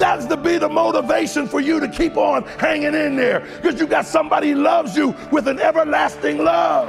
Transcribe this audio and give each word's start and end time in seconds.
That's 0.00 0.24
to 0.26 0.36
be 0.38 0.56
the 0.56 0.68
motivation 0.68 1.46
for 1.46 1.60
you 1.60 1.78
to 1.78 1.86
keep 1.86 2.16
on 2.16 2.44
hanging 2.58 2.94
in 2.94 3.16
there 3.16 3.40
because 3.56 3.78
you 3.78 3.86
got 3.86 4.06
somebody 4.06 4.54
loves 4.54 4.96
you 4.96 5.14
with 5.30 5.46
an 5.46 5.60
everlasting 5.60 6.38
love. 6.38 6.88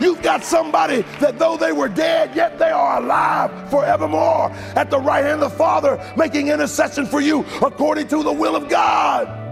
You've 0.00 0.20
got 0.20 0.42
somebody 0.42 1.02
that 1.20 1.38
though 1.38 1.56
they 1.56 1.70
were 1.70 1.88
dead, 1.88 2.34
yet 2.34 2.58
they 2.58 2.70
are 2.70 3.00
alive 3.00 3.70
forevermore 3.70 4.50
at 4.74 4.90
the 4.90 4.98
right 4.98 5.24
hand 5.24 5.44
of 5.44 5.52
the 5.52 5.56
Father, 5.56 6.12
making 6.16 6.48
intercession 6.48 7.06
for 7.06 7.20
you 7.20 7.46
according 7.62 8.08
to 8.08 8.24
the 8.24 8.32
will 8.32 8.56
of 8.56 8.68
God. 8.68 9.45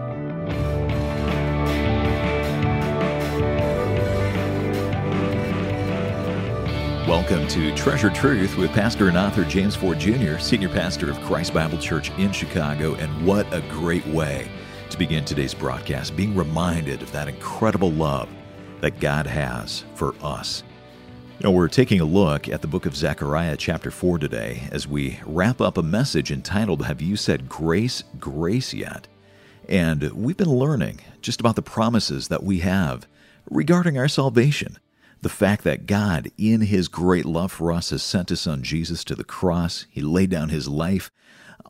Welcome 7.14 7.46
to 7.46 7.72
Treasured 7.76 8.12
Truth 8.16 8.56
with 8.56 8.72
Pastor 8.72 9.06
and 9.06 9.16
author 9.16 9.44
James 9.44 9.76
Ford 9.76 10.00
Jr., 10.00 10.36
Senior 10.38 10.68
Pastor 10.68 11.08
of 11.08 11.20
Christ 11.20 11.54
Bible 11.54 11.78
Church 11.78 12.10
in 12.18 12.32
Chicago. 12.32 12.96
And 12.96 13.24
what 13.24 13.46
a 13.54 13.60
great 13.70 14.04
way 14.08 14.50
to 14.90 14.98
begin 14.98 15.24
today's 15.24 15.54
broadcast, 15.54 16.16
being 16.16 16.34
reminded 16.34 17.02
of 17.02 17.12
that 17.12 17.28
incredible 17.28 17.92
love 17.92 18.28
that 18.80 18.98
God 18.98 19.28
has 19.28 19.84
for 19.94 20.16
us. 20.24 20.64
You 21.38 21.44
know, 21.44 21.52
we're 21.52 21.68
taking 21.68 22.00
a 22.00 22.04
look 22.04 22.48
at 22.48 22.62
the 22.62 22.66
book 22.66 22.84
of 22.84 22.96
Zechariah, 22.96 23.56
chapter 23.58 23.92
4 23.92 24.18
today, 24.18 24.68
as 24.72 24.88
we 24.88 25.20
wrap 25.24 25.60
up 25.60 25.78
a 25.78 25.84
message 25.84 26.32
entitled, 26.32 26.84
Have 26.84 27.00
You 27.00 27.14
Said 27.14 27.48
Grace, 27.48 28.02
Grace 28.18 28.74
Yet? 28.74 29.06
And 29.68 30.02
we've 30.14 30.36
been 30.36 30.50
learning 30.50 30.98
just 31.22 31.38
about 31.38 31.54
the 31.54 31.62
promises 31.62 32.26
that 32.26 32.42
we 32.42 32.58
have 32.58 33.06
regarding 33.48 33.96
our 33.96 34.08
salvation. 34.08 34.78
The 35.22 35.28
fact 35.28 35.64
that 35.64 35.86
God, 35.86 36.30
in 36.36 36.62
His 36.62 36.88
great 36.88 37.24
love 37.24 37.52
for 37.52 37.72
us, 37.72 37.90
has 37.90 38.02
sent 38.02 38.28
His 38.28 38.40
Son 38.40 38.62
Jesus 38.62 39.04
to 39.04 39.14
the 39.14 39.24
cross. 39.24 39.86
He 39.90 40.00
laid 40.00 40.30
down 40.30 40.50
His 40.50 40.68
life 40.68 41.10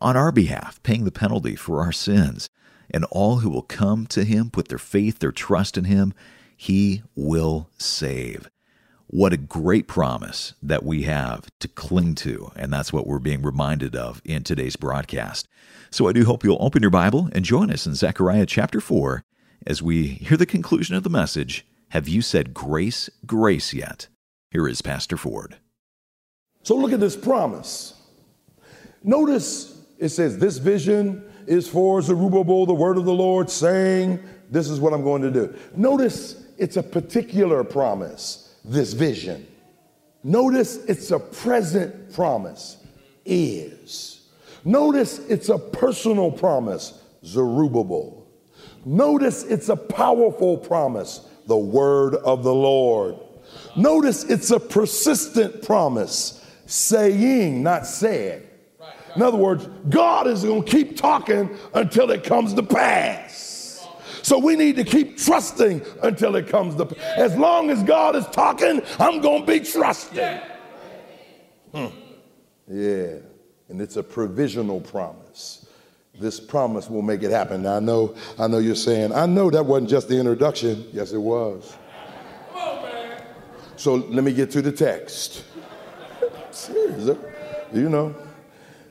on 0.01 0.17
our 0.17 0.33
behalf, 0.33 0.83
paying 0.83 1.05
the 1.05 1.13
penalty 1.13 1.57
for 1.57 1.81
our 1.81 1.93
sins. 1.93 2.49
And 2.91 3.05
all 3.07 3.37
who 3.37 3.51
will 3.51 3.63
come 3.63 4.07
to 4.09 4.25
Him, 4.25 4.51
put 4.51 4.69
their 4.69 4.79
faith, 4.79 5.21
their 5.21 5.33
trust 5.33 5.79
in 5.79 5.85
Him, 5.85 6.15
he 6.57 7.03
will 7.15 7.69
save. 7.79 8.51
What 9.07 9.33
a 9.33 9.39
great 9.39 9.87
promise 9.87 10.55
that 10.63 10.83
we 10.83 11.03
have 11.03 11.47
to 11.61 11.69
cling 11.69 12.15
to, 12.17 12.53
and 12.57 12.73
that's 12.73 12.93
what 12.93 13.07
we're 13.07 13.19
being 13.19 13.43
reminded 13.43 13.95
of 13.95 14.21
in 14.25 14.43
today's 14.43 14.77
broadcast. 14.77 15.47
So 15.91 16.09
I 16.09 16.13
do 16.13 16.25
hope 16.25 16.43
you'll 16.43 16.57
open 16.61 16.83
your 16.83 16.91
Bible 16.91 17.29
and 17.33 17.45
join 17.45 17.71
us 17.71 17.87
in 17.87 17.95
Zechariah 17.95 18.47
chapter 18.47 18.81
4 18.81 19.23
as 19.67 19.83
we 19.83 20.07
hear 20.07 20.37
the 20.37 20.47
conclusion 20.47 20.97
of 20.97 21.03
the 21.03 21.11
message 21.11 21.67
Have 21.95 22.09
you 22.09 22.23
said 22.23 22.53
grace, 22.53 23.09
grace 23.25 23.73
yet? 23.73 24.09
Here 24.51 24.67
is 24.67 24.83
Pastor 24.83 25.17
Ford. 25.17 25.59
So 26.65 26.75
look 26.75 26.93
at 26.93 26.99
this 26.99 27.15
promise. 27.15 27.95
Notice 29.05 29.81
it 30.01 30.09
says, 30.09 30.39
This 30.39 30.59
vision 30.59 31.23
is 31.47 31.69
for 31.69 32.03
Zerubbabel, 32.03 32.67
the 32.67 32.75
word 32.75 32.99
of 32.99 33.05
the 33.05 33.15
Lord, 33.15 33.49
saying, 33.49 34.21
This 34.51 34.69
is 34.69 34.81
what 34.81 34.93
I'm 34.93 35.05
going 35.05 35.23
to 35.23 35.31
do. 35.31 35.55
Notice 35.77 36.45
it's 36.59 36.77
a 36.77 36.83
particular 36.83 37.63
promise, 37.63 38.57
this 38.65 38.93
vision. 38.93 39.47
Notice 40.25 40.79
it's 40.87 41.13
a 41.13 41.21
present 41.21 42.13
promise, 42.13 42.79
is. 43.25 44.31
Notice 44.65 45.21
it's 45.29 45.49
a 45.49 45.59
personal 45.59 46.33
promise, 46.33 47.01
Zerubbabel. 47.25 48.27
Notice 48.85 49.45
it's 49.45 49.69
a 49.69 49.77
powerful 49.77 50.59
promise, 50.59 51.21
the 51.47 51.57
word 51.57 52.15
of 52.17 52.43
the 52.43 52.55
Lord. 52.55 53.17
Notice 53.77 54.25
it's 54.25 54.51
a 54.51 54.61
persistent 54.61 55.63
promise, 55.63 56.45
saying, 56.67 57.63
not 57.63 57.87
said. 57.87 58.49
In 59.17 59.23
other 59.23 59.37
words, 59.37 59.69
God 59.89 60.27
is 60.27 60.43
going 60.43 60.65
to 60.65 60.71
keep 60.71 60.97
talking 60.97 61.57
until 61.73 62.11
it 62.11 62.25
comes 62.25 62.55
to 62.55 62.63
pass. 62.63 63.87
So 64.23 64.39
we 64.39 64.57
need 64.57 64.77
to 64.77 64.85
keep 64.85 65.19
trusting 65.19 65.83
until 66.03 66.35
it 66.37 66.49
comes 66.49 66.75
to 66.77 66.97
As 67.17 67.37
long 67.37 67.71
as 67.71 67.83
God 67.83 68.17
is 68.17 68.27
talking, 68.29 68.81
I'm 68.99 69.21
going 69.21 69.45
to 69.45 69.47
be 69.47 69.61
trusting. 69.61 70.41
Hmm. 71.73 71.87
Yeah, 72.67 73.19
and 73.69 73.81
it's 73.81 73.97
a 73.97 74.03
provisional 74.03 74.81
promise. 74.81 75.64
This 76.19 76.39
promise 76.39 76.89
will 76.89 77.03
make 77.03 77.23
it 77.23 77.31
happen. 77.31 77.63
Now 77.63 77.77
I 77.77 77.81
know, 77.81 78.15
I 78.39 78.47
know 78.47 78.59
you're 78.59 78.77
saying, 78.77 79.13
I 79.13 79.27
know 79.27 79.51
that 79.51 79.67
wasn't 79.67 79.91
just 79.91 80.09
the 80.09 80.17
introduction. 80.19 80.87
Yes, 80.93 81.13
it 81.13 81.19
was. 81.19 81.77
So 83.77 83.97
let 83.97 84.23
me 84.23 84.33
get 84.33 84.51
to 84.53 84.63
the 84.63 84.71
text. 84.71 85.45
Serious, 86.51 87.19
you 87.73 87.89
know. 87.89 88.15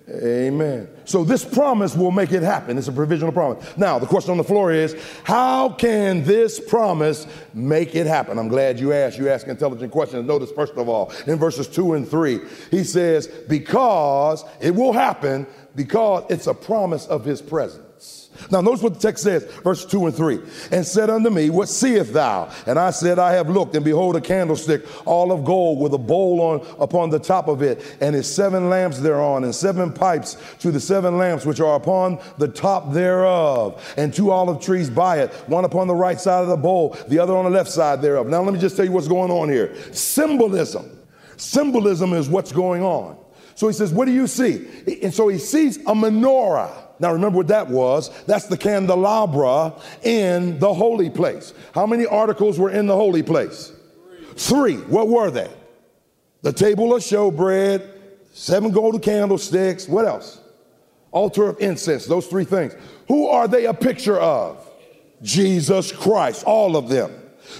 Amen. 0.10 0.90
So 1.06 1.24
this 1.24 1.46
promise 1.46 1.96
will 1.96 2.12
make 2.12 2.34
it 2.34 2.44
happen. 2.44 2.78
It's 2.78 2.90
a 2.90 2.92
provisional 2.92 3.32
promise. 3.32 3.66
Now, 3.78 4.00
the 4.00 4.06
question 4.06 4.32
on 4.32 4.38
the 4.38 4.44
floor 4.44 4.74
is, 4.74 4.98
how 5.24 5.70
can 5.70 6.26
this 6.26 6.60
promise 6.60 7.26
make 7.54 7.96
it 7.96 8.06
happen? 8.06 8.38
I'm 8.38 8.50
glad 8.50 8.82
you 8.82 8.92
asked. 8.92 9.18
You 9.18 9.30
ask 9.30 9.48
intelligent 9.48 9.94
questions. 9.94 10.28
Notice, 10.28 10.52
first 10.52 10.74
of 10.74 10.90
all, 10.90 11.14
in 11.26 11.40
verses 11.40 11.70
two 11.70 11.94
and 11.94 12.06
three, 12.06 12.42
he 12.70 12.84
says, 12.84 13.28
because 13.48 14.44
it 14.60 14.76
will 14.76 14.92
happen 14.92 15.48
because 15.74 16.26
it's 16.30 16.48
a 16.48 16.54
promise 16.54 17.08
of 17.08 17.24
his 17.24 17.42
presence. 17.42 17.93
Now, 18.52 18.62
notice 18.62 18.82
what 18.82 18.96
the 18.96 19.00
text 19.00 19.24
says, 19.24 19.44
verse 19.64 19.86
2 19.86 20.08
and 20.08 20.16
3. 20.16 20.40
And 20.72 20.86
said 20.86 21.10
unto 21.10 21.30
me, 21.30 21.50
What 21.50 21.70
seest 21.70 22.14
thou? 22.14 22.52
And 22.66 22.80
I 22.80 22.92
said, 22.92 23.20
I 23.20 23.34
have 23.34 23.50
looked, 23.50 23.76
and 23.76 23.86
behold, 23.86 24.16
a 24.16 24.22
candlestick, 24.22 24.86
all 25.06 25.32
of 25.32 25.46
gold, 25.46 25.80
with 25.80 25.94
a 25.94 25.98
bowl 25.98 26.42
on 26.42 26.66
upon 26.80 27.10
the 27.10 27.20
top 27.20 27.48
of 27.48 27.62
it, 27.62 27.98
and 28.02 28.16
its 28.16 28.28
seven 28.28 28.70
lamps 28.70 29.00
thereon, 29.00 29.44
and 29.44 29.54
seven 29.54 29.92
pipes 29.92 30.38
to 30.60 30.72
the 30.72 30.80
seven 30.80 31.18
lamps 31.18 31.46
which 31.46 31.60
are 31.60 31.76
upon 31.76 32.20
the 32.38 32.48
top 32.48 32.94
thereof, 32.94 33.94
and 33.98 34.14
two 34.14 34.32
olive 34.32 34.62
trees 34.62 34.90
by 34.90 35.20
it, 35.20 35.32
one 35.48 35.66
upon 35.66 35.88
the 35.88 35.96
right 35.96 36.20
side 36.20 36.42
of 36.42 36.50
the 36.50 36.58
bowl, 36.58 36.98
the 37.08 37.20
other 37.20 37.36
on 37.36 37.46
the 37.46 37.52
left 37.52 37.72
side 37.72 38.02
thereof. 38.02 38.28
Now, 38.28 38.42
let 38.42 38.54
me 38.54 38.60
just 38.60 38.76
tell 38.76 38.86
you 38.86 38.92
what's 38.92 39.08
going 39.08 39.32
on 39.32 39.50
here. 39.50 39.76
Symbolism. 39.92 41.00
Symbolism 41.38 42.14
is 42.14 42.30
what's 42.30 42.52
going 42.52 42.84
on. 42.84 43.18
So 43.56 43.68
he 43.68 43.74
says, 43.74 43.94
What 43.94 44.06
do 44.06 44.12
you 44.12 44.28
see? 44.28 44.68
And 45.02 45.14
so 45.14 45.28
he 45.28 45.38
sees 45.38 45.78
a 45.78 45.94
menorah. 45.94 46.72
Now, 47.04 47.12
remember 47.12 47.36
what 47.36 47.50
that 47.50 47.68
was. 47.68 48.10
That's 48.28 48.46
the 48.46 48.56
candelabra 48.56 49.74
in 50.04 50.58
the 50.60 50.74
holy 50.74 51.10
place. 51.10 51.54
How 51.76 51.86
many 51.86 52.06
articles 52.06 52.58
were 52.58 52.70
in 52.70 52.88
the 52.88 52.96
holy 52.96 53.22
place? 53.22 53.74
Three. 54.38 54.78
Three. 54.78 54.78
What 54.86 55.10
were 55.10 55.30
they? 55.30 55.52
The 56.44 56.54
table 56.54 56.96
of 56.96 57.02
showbread, 57.02 57.86
seven 58.32 58.72
golden 58.72 59.02
candlesticks. 59.02 59.86
What 59.86 60.06
else? 60.06 60.40
Altar 61.12 61.50
of 61.50 61.60
incense. 61.60 62.06
Those 62.06 62.26
three 62.28 62.46
things. 62.46 62.74
Who 63.10 63.28
are 63.28 63.50
they 63.50 63.66
a 63.66 63.74
picture 63.74 64.18
of? 64.18 64.66
Jesus 65.22 65.92
Christ. 65.92 66.46
All 66.46 66.78
of 66.78 66.88
them. 66.88 67.12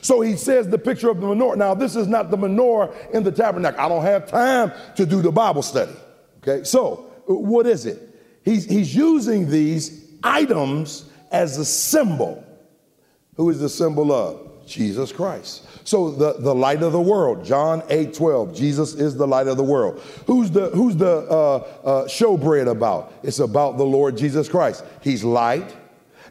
So 0.02 0.22
he 0.22 0.38
says 0.38 0.70
the 0.70 0.78
picture 0.78 1.10
of 1.10 1.20
the 1.20 1.28
menorah. 1.28 1.58
Now, 1.58 1.74
this 1.74 1.98
is 1.98 2.08
not 2.08 2.32
the 2.32 2.38
menorah 2.38 3.12
in 3.12 3.24
the 3.24 3.32
tabernacle. 3.34 3.82
I 3.82 3.90
don't 3.90 4.04
have 4.04 4.26
time 4.26 4.72
to 4.96 5.06
do 5.06 5.22
the 5.22 5.34
Bible 5.34 5.64
study. 5.64 5.92
Okay, 6.38 6.64
so 6.64 7.12
what 7.26 7.68
is 7.68 7.86
it? 7.86 8.13
He's, 8.44 8.66
he's 8.66 8.96
using 8.96 9.50
these 9.50 10.06
items 10.24 11.10
as 11.32 11.58
a 11.58 11.66
symbol. 11.66 12.44
Who 13.36 13.50
is 13.50 13.60
the 13.60 13.70
symbol 13.70 14.12
of? 14.12 14.54
Jesus 14.66 15.12
Christ. 15.12 15.68
So 15.86 16.10
the, 16.10 16.34
the 16.40 16.56
light 16.56 16.82
of 16.84 16.94
the 16.94 17.02
world, 17.02 17.44
John 17.44 17.84
8, 17.90 18.14
12, 18.14 18.56
Jesus 18.56 18.94
is 18.94 19.16
the 19.16 19.28
light 19.28 19.48
of 19.48 19.58
the 19.58 19.64
world. 19.64 20.02
Who's 20.26 20.52
the, 20.52 20.70
who's 20.70 20.96
the 20.96 21.28
uh, 21.30 21.56
uh, 21.84 22.06
showbread 22.06 22.70
about? 22.70 23.14
It's 23.24 23.40
about 23.40 23.78
the 23.78 23.84
Lord 23.84 24.18
Jesus 24.18 24.48
Christ. 24.48 24.86
He's 25.02 25.24
light 25.24 25.76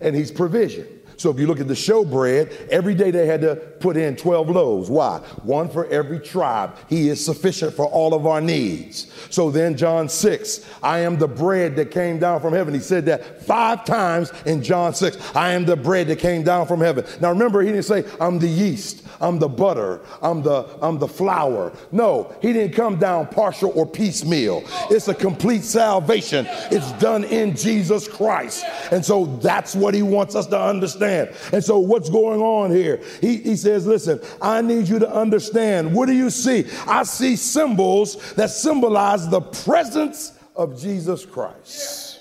and 0.00 0.16
he's 0.16 0.30
provision. 0.30 0.86
So 1.16 1.30
if 1.30 1.38
you 1.38 1.46
look 1.46 1.60
at 1.60 1.68
the 1.68 1.74
showbread, 1.74 2.68
every 2.68 2.94
day 2.94 3.10
they 3.10 3.26
had 3.26 3.40
to 3.42 3.56
put 3.56 3.96
in 3.96 4.16
12 4.16 4.50
loaves. 4.50 4.90
Why? 4.90 5.18
One 5.42 5.68
for 5.68 5.86
every 5.86 6.20
tribe. 6.20 6.76
He 6.88 7.08
is 7.08 7.24
sufficient 7.24 7.74
for 7.74 7.86
all 7.86 8.14
of 8.14 8.26
our 8.26 8.40
needs. 8.40 9.12
So 9.30 9.50
then 9.50 9.76
John 9.76 10.08
6, 10.08 10.66
I 10.82 11.00
am 11.00 11.18
the 11.18 11.28
bread 11.28 11.76
that 11.76 11.90
came 11.90 12.18
down 12.18 12.40
from 12.40 12.52
heaven. 12.52 12.74
He 12.74 12.80
said 12.80 13.06
that 13.06 13.42
five 13.44 13.84
times 13.84 14.32
in 14.47 14.62
John 14.62 14.94
6. 14.94 15.36
I 15.36 15.53
am 15.53 15.64
the 15.64 15.76
bread 15.76 16.09
that 16.09 16.18
came 16.18 16.42
down 16.42 16.66
from 16.66 16.80
heaven. 16.80 17.04
Now 17.20 17.30
remember, 17.30 17.62
he 17.62 17.68
didn't 17.68 17.84
say, 17.84 18.04
I'm 18.20 18.38
the 18.38 18.48
yeast, 18.48 19.06
I'm 19.20 19.38
the 19.38 19.48
butter, 19.48 20.00
I'm 20.20 20.42
the 20.42 20.66
I'm 20.80 20.98
the 20.98 21.08
flour. 21.08 21.72
No, 21.92 22.34
he 22.42 22.53
didn't 22.53 22.74
come 22.74 22.98
down 22.98 23.28
partial 23.28 23.72
or 23.74 23.86
piecemeal. 23.86 24.65
It's 24.91 25.08
a 25.08 25.15
complete 25.15 25.62
salvation. 25.62 26.47
It's 26.70 26.92
done 26.92 27.24
in 27.24 27.56
Jesus 27.56 28.08
Christ. 28.08 28.65
And 28.91 29.04
so 29.04 29.26
that's 29.42 29.74
what 29.74 29.94
he 29.94 30.03
wants 30.03 30.34
us 30.34 30.47
to 30.48 30.60
understand 30.60 31.02
understand. 31.03 31.54
And 31.54 31.65
so, 31.65 31.78
what's 31.78 32.10
going 32.10 32.41
on 32.41 32.71
here? 32.71 33.01
He, 33.21 33.37
he 33.39 33.57
says, 33.57 33.87
Listen, 33.87 34.21
I 34.41 34.60
need 34.63 34.89
you 34.89 34.99
to 34.99 35.10
understand. 35.10 35.95
What 35.95 36.07
do 36.07 36.13
you 36.13 36.31
see? 36.31 36.66
I 36.87 37.03
see 37.04 37.37
symbols 37.37 38.33
that 38.34 38.51
symbolize 38.51 39.28
the 39.28 39.41
presence 39.41 40.39
of 40.57 40.81
Jesus 40.81 41.25
Christ. 41.25 42.13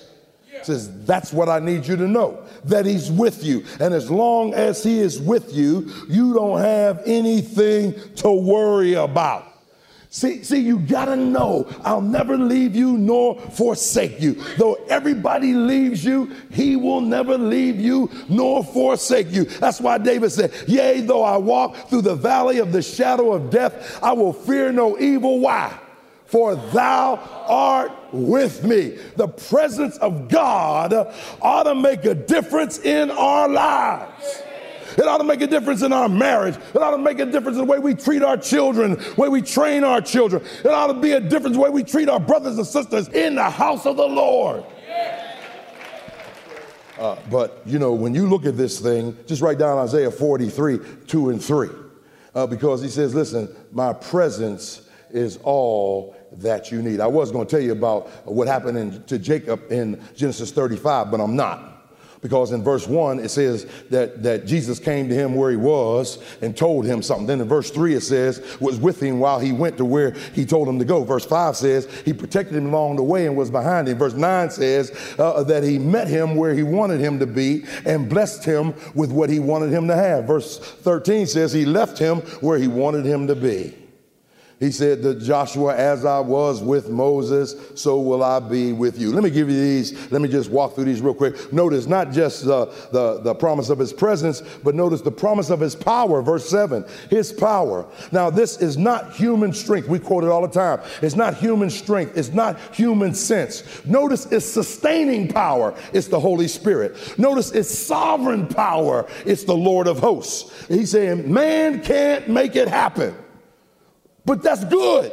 Says, 0.62 1.04
that's 1.04 1.32
what 1.32 1.48
I 1.48 1.58
need 1.58 1.86
you 1.86 1.96
to 1.96 2.06
know 2.06 2.46
that 2.64 2.86
he's 2.86 3.10
with 3.10 3.42
you. 3.42 3.64
And 3.80 3.92
as 3.92 4.08
long 4.08 4.54
as 4.54 4.82
he 4.82 5.00
is 5.00 5.20
with 5.20 5.52
you, 5.52 5.90
you 6.08 6.34
don't 6.34 6.60
have 6.60 7.02
anything 7.04 7.94
to 8.16 8.30
worry 8.30 8.94
about. 8.94 9.51
See, 10.14 10.42
see, 10.42 10.58
you 10.58 10.78
gotta 10.78 11.16
know 11.16 11.66
I'll 11.84 12.02
never 12.02 12.36
leave 12.36 12.76
you 12.76 12.98
nor 12.98 13.40
forsake 13.40 14.20
you. 14.20 14.34
Though 14.58 14.74
everybody 14.90 15.54
leaves 15.54 16.04
you, 16.04 16.30
he 16.50 16.76
will 16.76 17.00
never 17.00 17.38
leave 17.38 17.80
you 17.80 18.10
nor 18.28 18.62
forsake 18.62 19.30
you. 19.30 19.44
That's 19.44 19.80
why 19.80 19.96
David 19.96 20.30
said, 20.30 20.52
Yea, 20.68 21.00
though 21.00 21.22
I 21.22 21.38
walk 21.38 21.88
through 21.88 22.02
the 22.02 22.14
valley 22.14 22.58
of 22.58 22.72
the 22.72 22.82
shadow 22.82 23.32
of 23.32 23.48
death, 23.48 23.98
I 24.02 24.12
will 24.12 24.34
fear 24.34 24.70
no 24.70 24.98
evil. 24.98 25.40
Why? 25.40 25.72
For 26.26 26.56
thou 26.56 27.16
art 27.48 27.92
with 28.12 28.64
me. 28.64 28.98
The 29.16 29.28
presence 29.28 29.96
of 29.96 30.28
God 30.28 30.92
ought 31.40 31.62
to 31.62 31.74
make 31.74 32.04
a 32.04 32.14
difference 32.14 32.78
in 32.80 33.10
our 33.10 33.48
lives. 33.48 34.42
It 34.96 35.06
ought 35.06 35.18
to 35.18 35.24
make 35.24 35.40
a 35.40 35.46
difference 35.46 35.82
in 35.82 35.92
our 35.92 36.08
marriage. 36.08 36.56
It 36.56 36.76
ought 36.76 36.92
to 36.92 36.98
make 36.98 37.18
a 37.18 37.26
difference 37.26 37.58
in 37.58 37.66
the 37.66 37.70
way 37.70 37.78
we 37.78 37.94
treat 37.94 38.22
our 38.22 38.36
children, 38.36 38.94
the 38.94 39.14
way 39.16 39.28
we 39.28 39.42
train 39.42 39.84
our 39.84 40.00
children. 40.00 40.42
It 40.64 40.68
ought 40.68 40.88
to 40.88 40.94
be 40.94 41.12
a 41.12 41.20
difference 41.20 41.56
the 41.56 41.62
way 41.62 41.70
we 41.70 41.84
treat 41.84 42.08
our 42.08 42.20
brothers 42.20 42.58
and 42.58 42.66
sisters 42.66 43.08
in 43.08 43.34
the 43.34 43.50
house 43.50 43.86
of 43.86 43.96
the 43.96 44.06
Lord. 44.06 44.64
Uh, 46.98 47.16
but, 47.30 47.62
you 47.66 47.78
know, 47.78 47.92
when 47.92 48.14
you 48.14 48.28
look 48.28 48.46
at 48.46 48.56
this 48.56 48.78
thing, 48.78 49.16
just 49.26 49.42
write 49.42 49.58
down 49.58 49.78
Isaiah 49.78 50.10
43, 50.10 50.78
2 51.06 51.30
and 51.30 51.42
3. 51.42 51.68
Uh, 52.34 52.46
because 52.46 52.80
he 52.80 52.88
says, 52.88 53.14
listen, 53.14 53.54
my 53.72 53.92
presence 53.92 54.88
is 55.10 55.38
all 55.42 56.16
that 56.32 56.70
you 56.70 56.80
need. 56.80 57.00
I 57.00 57.06
was 57.06 57.30
going 57.30 57.46
to 57.46 57.50
tell 57.50 57.60
you 57.60 57.72
about 57.72 58.08
what 58.26 58.48
happened 58.48 58.78
in, 58.78 59.02
to 59.04 59.18
Jacob 59.18 59.70
in 59.70 60.00
Genesis 60.14 60.50
35, 60.50 61.10
but 61.10 61.20
I'm 61.20 61.36
not 61.36 61.71
because 62.22 62.52
in 62.52 62.62
verse 62.62 62.86
1 62.86 63.18
it 63.18 63.28
says 63.28 63.66
that, 63.90 64.22
that 64.22 64.46
Jesus 64.46 64.78
came 64.78 65.08
to 65.08 65.14
him 65.14 65.34
where 65.34 65.50
he 65.50 65.56
was 65.56 66.18
and 66.40 66.56
told 66.56 66.86
him 66.86 67.02
something. 67.02 67.26
Then 67.26 67.40
in 67.40 67.48
verse 67.48 67.70
3 67.70 67.94
it 67.94 68.00
says, 68.00 68.40
was 68.60 68.78
with 68.78 69.02
him 69.02 69.18
while 69.18 69.40
he 69.40 69.52
went 69.52 69.76
to 69.76 69.84
where 69.84 70.12
he 70.32 70.46
told 70.46 70.68
him 70.68 70.78
to 70.78 70.84
go. 70.84 71.04
Verse 71.04 71.26
5 71.26 71.56
says, 71.56 71.88
he 72.04 72.12
protected 72.12 72.56
him 72.56 72.66
along 72.66 72.96
the 72.96 73.02
way 73.02 73.26
and 73.26 73.36
was 73.36 73.50
behind 73.50 73.88
him. 73.88 73.98
Verse 73.98 74.14
9 74.14 74.50
says 74.50 75.14
uh, 75.18 75.42
that 75.42 75.64
he 75.64 75.78
met 75.78 76.08
him 76.08 76.36
where 76.36 76.54
he 76.54 76.62
wanted 76.62 77.00
him 77.00 77.18
to 77.18 77.26
be 77.26 77.64
and 77.84 78.08
blessed 78.08 78.44
him 78.44 78.72
with 78.94 79.10
what 79.10 79.28
he 79.28 79.40
wanted 79.40 79.70
him 79.70 79.88
to 79.88 79.96
have. 79.96 80.24
Verse 80.24 80.58
13 80.58 81.26
says 81.26 81.52
he 81.52 81.66
left 81.66 81.98
him 81.98 82.18
where 82.40 82.58
he 82.58 82.68
wanted 82.68 83.04
him 83.04 83.26
to 83.26 83.34
be. 83.34 83.81
He 84.62 84.70
said 84.70 85.02
to 85.02 85.16
Joshua, 85.16 85.74
As 85.74 86.04
I 86.04 86.20
was 86.20 86.62
with 86.62 86.88
Moses, 86.88 87.56
so 87.74 88.00
will 88.00 88.22
I 88.22 88.38
be 88.38 88.72
with 88.72 88.96
you. 88.96 89.12
Let 89.12 89.24
me 89.24 89.30
give 89.30 89.50
you 89.50 89.60
these. 89.60 90.12
Let 90.12 90.22
me 90.22 90.28
just 90.28 90.50
walk 90.50 90.76
through 90.76 90.84
these 90.84 91.00
real 91.00 91.14
quick. 91.14 91.52
Notice 91.52 91.88
not 91.88 92.12
just 92.12 92.44
the, 92.44 92.66
the, 92.92 93.18
the 93.22 93.34
promise 93.34 93.70
of 93.70 93.80
his 93.80 93.92
presence, 93.92 94.40
but 94.62 94.76
notice 94.76 95.00
the 95.00 95.10
promise 95.10 95.50
of 95.50 95.58
his 95.58 95.74
power. 95.74 96.22
Verse 96.22 96.48
7 96.48 96.84
His 97.10 97.32
power. 97.32 97.84
Now, 98.12 98.30
this 98.30 98.58
is 98.58 98.76
not 98.76 99.16
human 99.16 99.52
strength. 99.52 99.88
We 99.88 99.98
quote 99.98 100.22
it 100.22 100.30
all 100.30 100.46
the 100.46 100.54
time. 100.54 100.80
It's 101.02 101.16
not 101.16 101.34
human 101.34 101.68
strength, 101.68 102.16
it's 102.16 102.32
not 102.32 102.56
human 102.72 103.14
sense. 103.14 103.84
Notice 103.84 104.26
it's 104.26 104.46
sustaining 104.46 105.26
power, 105.26 105.74
it's 105.92 106.06
the 106.06 106.20
Holy 106.20 106.46
Spirit. 106.46 107.18
Notice 107.18 107.50
it's 107.50 107.76
sovereign 107.76 108.46
power, 108.46 109.08
it's 109.26 109.42
the 109.42 109.56
Lord 109.56 109.88
of 109.88 109.98
hosts. 109.98 110.68
He's 110.68 110.92
saying, 110.92 111.32
Man 111.32 111.82
can't 111.82 112.28
make 112.28 112.54
it 112.54 112.68
happen. 112.68 113.16
But 114.24 114.42
that's 114.42 114.64
good, 114.64 115.12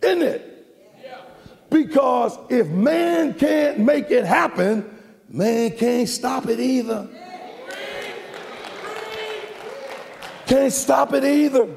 isn't 0.00 0.22
it? 0.22 0.48
Because 1.70 2.38
if 2.50 2.68
man 2.68 3.34
can't 3.34 3.78
make 3.78 4.10
it 4.10 4.24
happen, 4.24 4.98
man 5.28 5.70
can't 5.76 6.08
stop 6.08 6.46
it 6.48 6.60
either. 6.60 7.08
Can't 10.46 10.72
stop 10.72 11.14
it 11.14 11.24
either. 11.24 11.68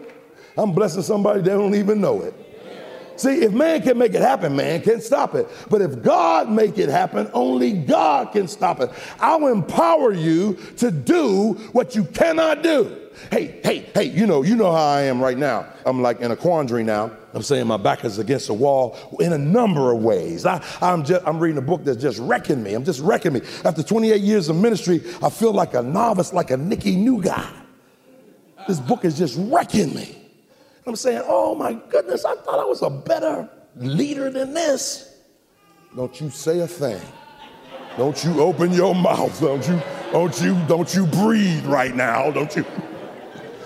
I'm 0.57 0.73
blessing 0.73 1.01
somebody 1.01 1.41
they 1.41 1.51
don't 1.51 1.75
even 1.75 2.01
know 2.01 2.21
it. 2.21 2.33
See, 3.17 3.43
if 3.43 3.53
man 3.53 3.81
can 3.81 3.97
make 3.97 4.13
it 4.13 4.21
happen, 4.21 4.55
man 4.55 4.81
can 4.81 4.99
stop 4.99 5.35
it. 5.35 5.47
But 5.69 5.81
if 5.81 6.01
God 6.01 6.51
make 6.51 6.77
it 6.77 6.89
happen, 6.89 7.29
only 7.33 7.71
God 7.71 8.33
can 8.33 8.49
stop 8.49 8.81
it. 8.81 8.89
I'll 9.19 9.47
empower 9.47 10.11
you 10.11 10.55
to 10.77 10.91
do 10.91 11.53
what 11.71 11.95
you 11.95 12.03
cannot 12.03 12.61
do. 12.61 13.04
Hey, 13.31 13.59
hey, 13.63 13.89
hey, 13.93 14.03
you 14.03 14.25
know, 14.25 14.43
you 14.43 14.55
know 14.55 14.71
how 14.71 14.85
I 14.85 15.01
am 15.03 15.21
right 15.21 15.37
now. 15.37 15.67
I'm 15.85 16.01
like 16.01 16.19
in 16.19 16.31
a 16.31 16.35
quandary 16.35 16.83
now. 16.83 17.11
I'm 17.33 17.41
saying 17.41 17.67
my 17.67 17.77
back 17.77 18.05
is 18.05 18.17
against 18.17 18.47
the 18.47 18.53
wall 18.53 18.97
in 19.19 19.33
a 19.33 19.37
number 19.37 19.91
of 19.91 20.01
ways. 20.01 20.45
I, 20.45 20.61
am 20.81 21.03
just, 21.03 21.25
I'm 21.27 21.39
reading 21.39 21.57
a 21.57 21.61
book 21.61 21.83
that's 21.83 22.01
just 22.01 22.19
wrecking 22.19 22.63
me. 22.63 22.73
I'm 22.73 22.85
just 22.85 23.01
wrecking 23.01 23.33
me. 23.33 23.41
After 23.63 23.83
28 23.83 24.21
years 24.21 24.49
of 24.49 24.55
ministry, 24.55 25.01
I 25.21 25.29
feel 25.29 25.51
like 25.51 25.73
a 25.73 25.81
novice, 25.81 26.33
like 26.33 26.51
a 26.51 26.57
Nicky 26.57 26.95
New 26.95 27.21
guy. 27.21 27.49
This 28.67 28.79
book 28.79 29.05
is 29.05 29.17
just 29.17 29.37
wrecking 29.37 29.93
me. 29.93 30.17
I'm 30.87 30.95
saying, 30.95 31.23
oh 31.25 31.55
my 31.55 31.73
goodness, 31.73 32.25
I 32.25 32.35
thought 32.35 32.59
I 32.59 32.65
was 32.65 32.81
a 32.81 32.89
better 32.89 33.49
leader 33.75 34.29
than 34.29 34.53
this. 34.53 35.17
Don't 35.95 36.19
you 36.19 36.29
say 36.29 36.59
a 36.59 36.67
thing. 36.67 37.01
Don't 37.97 38.21
you 38.23 38.41
open 38.41 38.71
your 38.73 38.93
mouth. 38.93 39.39
Don't 39.39 39.65
you, 39.67 39.81
don't 40.11 40.41
you, 40.41 40.61
don't 40.67 40.93
you 40.93 41.05
breathe 41.05 41.65
right 41.65 41.95
now. 41.95 42.29
Don't 42.29 42.53
you? 42.55 42.65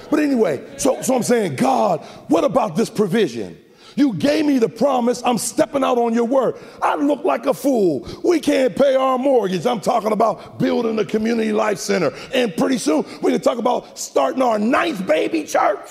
But 0.10 0.20
anyway, 0.20 0.66
so, 0.78 1.02
so 1.02 1.16
I'm 1.16 1.24
saying, 1.24 1.56
God, 1.56 2.02
what 2.28 2.44
about 2.44 2.76
this 2.76 2.90
provision? 2.90 3.58
You 3.96 4.14
gave 4.14 4.46
me 4.46 4.60
the 4.60 4.70
promise. 4.70 5.22
I'm 5.26 5.38
stepping 5.38 5.84
out 5.84 5.98
on 5.98 6.14
your 6.14 6.26
word. 6.26 6.56
I 6.82 6.96
look 6.96 7.26
like 7.26 7.46
a 7.46 7.54
fool. 7.54 8.08
We 8.24 8.40
can't 8.40 8.76
pay 8.76 8.96
our 8.96 9.18
mortgage. 9.18 9.66
I'm 9.66 9.82
talking 9.82 10.12
about 10.12 10.58
building 10.58 10.98
a 11.00 11.06
community 11.06 11.52
life 11.52 11.80
center. 11.80 12.14
And 12.34 12.56
pretty 12.56 12.78
soon, 12.78 13.06
we 13.22 13.32
can 13.32 13.42
talk 13.42 13.58
about 13.58 14.00
starting 14.00 14.42
our 14.42 14.58
ninth 14.58 15.06
baby 15.06 15.44
church. 15.44 15.90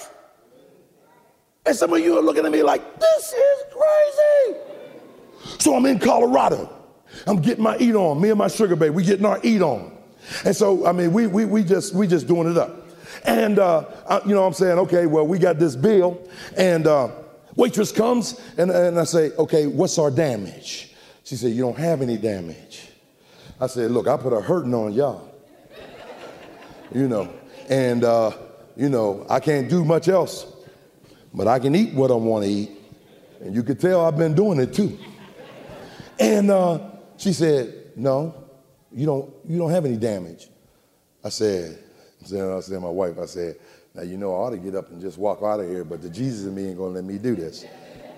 And 1.67 1.77
some 1.77 1.93
of 1.93 2.01
you 2.01 2.19
are 2.19 2.23
looking 2.23 2.47
at 2.47 2.53
me 2.53 2.63
like, 2.63 2.99
this 2.99 3.33
is 3.35 3.65
crazy. 3.71 4.59
So 5.59 5.75
I'm 5.75 5.85
in 5.85 5.99
Colorado. 5.99 6.73
I'm 7.27 7.43
getting 7.43 7.63
my 7.63 7.77
eat 7.77 7.95
on. 7.95 8.21
Me 8.21 8.31
and 8.31 8.39
my 8.39 8.49
sugar 8.49 8.75
baby, 8.75 8.91
we 8.91 9.05
getting 9.05 9.27
our 9.27 9.39
eat 9.43 9.61
on. 9.61 9.97
And 10.47 10.57
so, 10.57 10.87
I 10.87 10.93
mean, 10.93 11.13
we, 11.13 11.27
we, 11.27 11.45
we, 11.45 11.63
just, 11.63 11.95
we 11.95 12.07
just 12.07 12.27
doing 12.27 12.51
it 12.51 12.57
up. 12.57 12.88
And, 13.25 13.59
uh, 13.59 13.85
I, 14.09 14.21
you 14.27 14.35
know, 14.35 14.45
I'm 14.45 14.53
saying, 14.53 14.79
okay, 14.79 15.07
well, 15.07 15.27
we 15.27 15.39
got 15.39 15.59
this 15.59 15.77
bill. 15.77 16.21
And 16.57 16.87
uh, 16.87 17.11
waitress 17.57 17.93
comes, 17.93 18.41
and, 18.57 18.71
and 18.71 18.99
I 18.99 19.05
say, 19.05 19.31
okay, 19.33 19.67
what's 19.67 19.99
our 19.99 20.11
damage? 20.11 20.95
She 21.25 21.37
said, 21.37 21.53
you 21.53 21.63
don't 21.63 21.79
have 21.79 22.03
any 22.03 22.17
damage. 22.17 22.89
I 23.61 23.67
said, 23.67 23.91
look, 23.91 24.09
I 24.09 24.17
put 24.17 24.33
a 24.33 24.41
hurting 24.41 24.75
on 24.75 24.93
y'all. 24.93 25.29
You 26.95 27.09
know, 27.09 27.33
and, 27.69 28.03
uh, 28.03 28.33
you 28.77 28.89
know, 28.89 29.27
I 29.29 29.41
can't 29.41 29.69
do 29.69 29.85
much 29.85 30.09
else 30.09 30.55
but 31.39 31.47
I 31.47 31.59
can 31.59 31.75
eat 31.75 31.95
what 31.95 32.11
I 32.11 32.15
want 32.15 32.45
to 32.45 32.51
eat. 32.51 32.71
And 33.41 33.55
you 33.55 33.63
could 33.63 33.81
tell 33.81 34.05
I've 34.05 34.17
been 34.17 34.35
doing 34.35 34.59
it 34.59 34.75
too. 34.75 34.99
And 36.19 36.51
uh, 36.51 36.81
she 37.17 37.33
said, 37.33 37.93
No, 37.97 38.35
you 38.93 39.07
don't, 39.07 39.33
you 39.47 39.59
don't 39.59 39.71
have 39.71 39.85
any 39.85 39.97
damage. 39.97 40.49
I 41.23 41.29
said, 41.29 41.79
Said, 42.29 42.51
I 42.51 42.61
said 42.61 42.75
to 42.75 42.81
my 42.81 42.91
wife, 42.91 43.19
I 43.19 43.27
said, 43.27 43.57
Now 43.95 44.03
you 44.03 44.17
know 44.17 44.33
I 44.33 44.37
ought 44.37 44.51
to 44.51 44.59
get 44.59 44.75
up 44.75 44.91
and 44.91 45.01
just 45.01 45.19
walk 45.19 45.43
out 45.43 45.61
of 45.61 45.69
here, 45.69 45.85
but 45.85 46.03
the 46.03 46.09
Jesus 46.09 46.47
in 46.47 46.55
me 46.55 46.69
ain't 46.69 46.79
gonna 46.79 46.91
let 46.91 47.05
me 47.05 47.19
do 47.19 47.35
this. 47.35 47.65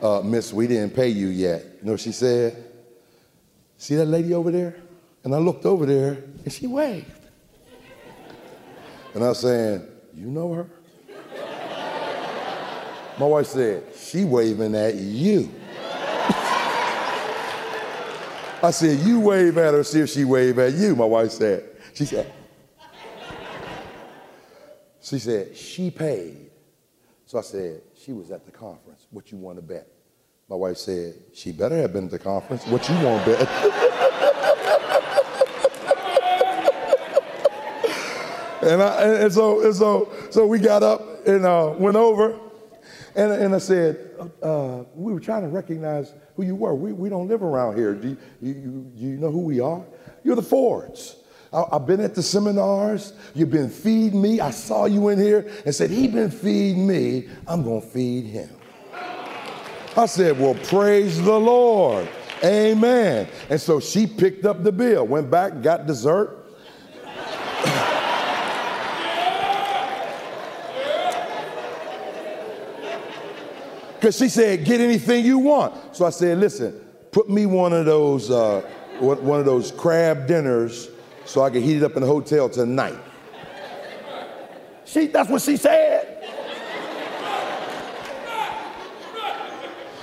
Uh, 0.03 0.21
Miss, 0.25 0.53
we 0.53 0.67
didn't 0.67 0.95
pay 0.95 1.09
you 1.09 1.29
yet. 1.29 1.65
You 1.81 1.91
know 1.91 1.97
she 1.97 2.13
said? 2.13 2.65
See 3.77 3.95
that 3.97 4.07
lady 4.07 4.35
over 4.35 4.51
there? 4.51 4.77
And 5.23 5.35
I 5.35 5.39
looked 5.39 5.67
over 5.67 5.87
there 5.87 6.25
and 6.45 6.53
she 6.53 6.67
waved. 6.67 7.07
And 9.15 9.23
I 9.23 9.29
was 9.29 9.41
saying, 9.41 9.87
You 10.15 10.27
know 10.27 10.53
her? 10.55 10.67
My 13.21 13.27
wife 13.27 13.49
said, 13.49 13.85
she 13.95 14.25
waving 14.25 14.75
at 14.75 14.95
you. 14.95 15.51
I 18.63 18.71
said, 18.73 18.99
you 19.01 19.21
wave 19.21 19.59
at 19.59 19.75
her, 19.75 19.85
see 19.85 20.01
if 20.01 20.09
she 20.09 20.25
wave 20.25 20.59
at 20.59 20.73
you. 20.73 20.97
My 20.97 21.05
wife 21.05 21.33
said, 21.33 21.65
she 21.93 22.07
said, 22.07 22.33
she 25.03 25.19
said, 25.19 25.57
she 25.57 25.91
paid. 25.91 26.51
So 27.27 27.39
I 27.39 27.43
said, 27.43 27.83
she 27.95 28.13
was 28.13 28.31
at 28.31 28.45
the 28.45 28.51
conference. 28.51 29.07
What 29.11 29.33
you 29.33 29.39
want 29.39 29.59
to 29.59 29.63
bet? 29.63 29.87
My 30.49 30.57
wife 30.57 30.79
said, 30.79 31.15
she 31.33 31.53
better 31.53 31.77
have 31.77 31.93
been 31.93 32.07
at 32.07 32.11
the 32.11 32.19
conference. 32.19 32.67
What 32.67 32.89
you 32.89 32.95
want 32.97 33.25
to 33.25 33.31
bet? 33.31 33.49
and, 38.63 38.83
I, 38.83 39.05
and 39.23 39.33
so, 39.33 39.65
and 39.65 39.75
so, 39.75 40.13
so 40.31 40.47
we 40.47 40.59
got 40.59 40.83
up 40.83 41.27
and 41.27 41.47
uh, 41.47 41.75
went 41.79 41.97
over. 41.97 42.39
And, 43.15 43.33
and 43.33 43.55
I 43.55 43.59
said, 43.59 44.11
uh, 44.43 44.85
we 44.95 45.13
were 45.13 45.21
trying 45.21 45.43
to 45.43 45.49
recognize 45.49 46.13
who 46.37 46.43
you 46.43 46.57
were. 46.57 46.75
We, 46.75 46.93
we 46.93 47.09
don't 47.09 47.29
live 47.29 47.43
around 47.43 47.77
here. 47.77 47.95
Do 47.95 48.09
you, 48.09 48.17
you, 48.41 48.93
you 48.95 49.09
know 49.19 49.31
who 49.31 49.41
we 49.41 49.61
are? 49.61 49.85
You're 50.25 50.37
the 50.37 50.43
Fords. 50.43 51.17
I, 51.53 51.65
have 51.73 51.87
been 51.87 52.01
at 52.01 52.15
the 52.15 52.23
seminars. 52.23 53.13
You've 53.35 53.51
been 53.51 53.71
feeding 53.71 54.23
me. 54.23 54.41
I 54.41 54.51
saw 54.51 54.85
you 54.85 55.09
in 55.09 55.19
here 55.19 55.51
and 55.65 55.75
said, 55.75 55.91
he 55.91 56.07
been 56.07 56.31
feeding 56.31 56.87
me. 56.87 57.29
I'm 57.47 57.65
going 57.65 57.81
to 57.81 57.87
feed 57.87 58.27
him. 58.27 58.51
I 59.97 60.07
said, 60.07 60.39
well, 60.39 60.55
praise 60.55 61.21
the 61.21 61.39
Lord. 61.39 62.09
Amen. 62.45 63.29
And 63.51 63.61
so 63.61 63.81
she 63.81 64.07
picked 64.07 64.47
up 64.47 64.63
the 64.63 64.73
bill, 64.73 65.07
went 65.07 65.31
back, 65.31 65.63
got 65.63 65.87
dessert. 65.87 66.37
Because 74.01 74.17
she 74.17 74.31
said, 74.31 74.65
get 74.65 74.81
anything 74.81 75.27
you 75.27 75.39
want. 75.39 75.95
So 75.95 76.07
I 76.07 76.11
said, 76.11 76.39
listen, 76.39 76.73
put 77.13 77.29
me 77.29 77.45
one 77.45 77.75
of 77.75 77.85
those, 77.85 78.31
uh, 78.31 78.63
one 78.99 79.39
of 79.39 79.45
those 79.45 79.73
crab 79.73 80.27
dinners 80.27 80.89
so 81.31 81.43
I 81.43 81.51
can 81.51 81.63
heat 81.63 81.77
it 81.77 81.85
up 81.85 81.95
in 81.95 82.01
the 82.01 82.09
hotel 82.09 82.49
tonight. 82.49 82.99
She, 84.85 85.07
that's 85.07 85.31
what 85.31 85.41
she 85.41 85.57
said. 85.57 86.17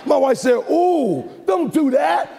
My 0.05 0.15
wife 0.15 0.37
said, 0.37 0.55
Ooh, 0.71 1.29
don't 1.45 1.73
do 1.73 1.91
that. 1.91 2.31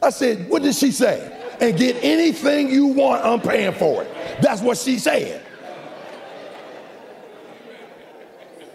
I 0.00 0.10
said, 0.10 0.48
What 0.48 0.62
did 0.62 0.76
she 0.76 0.92
say? 0.92 1.34
And 1.60 1.76
get 1.76 1.96
anything 2.04 2.70
you 2.70 2.86
want, 2.86 3.24
I'm 3.24 3.40
paying 3.40 3.72
for 3.72 4.04
it. 4.04 4.40
That's 4.40 4.62
what 4.62 4.78
she 4.78 5.00
said. 5.00 5.42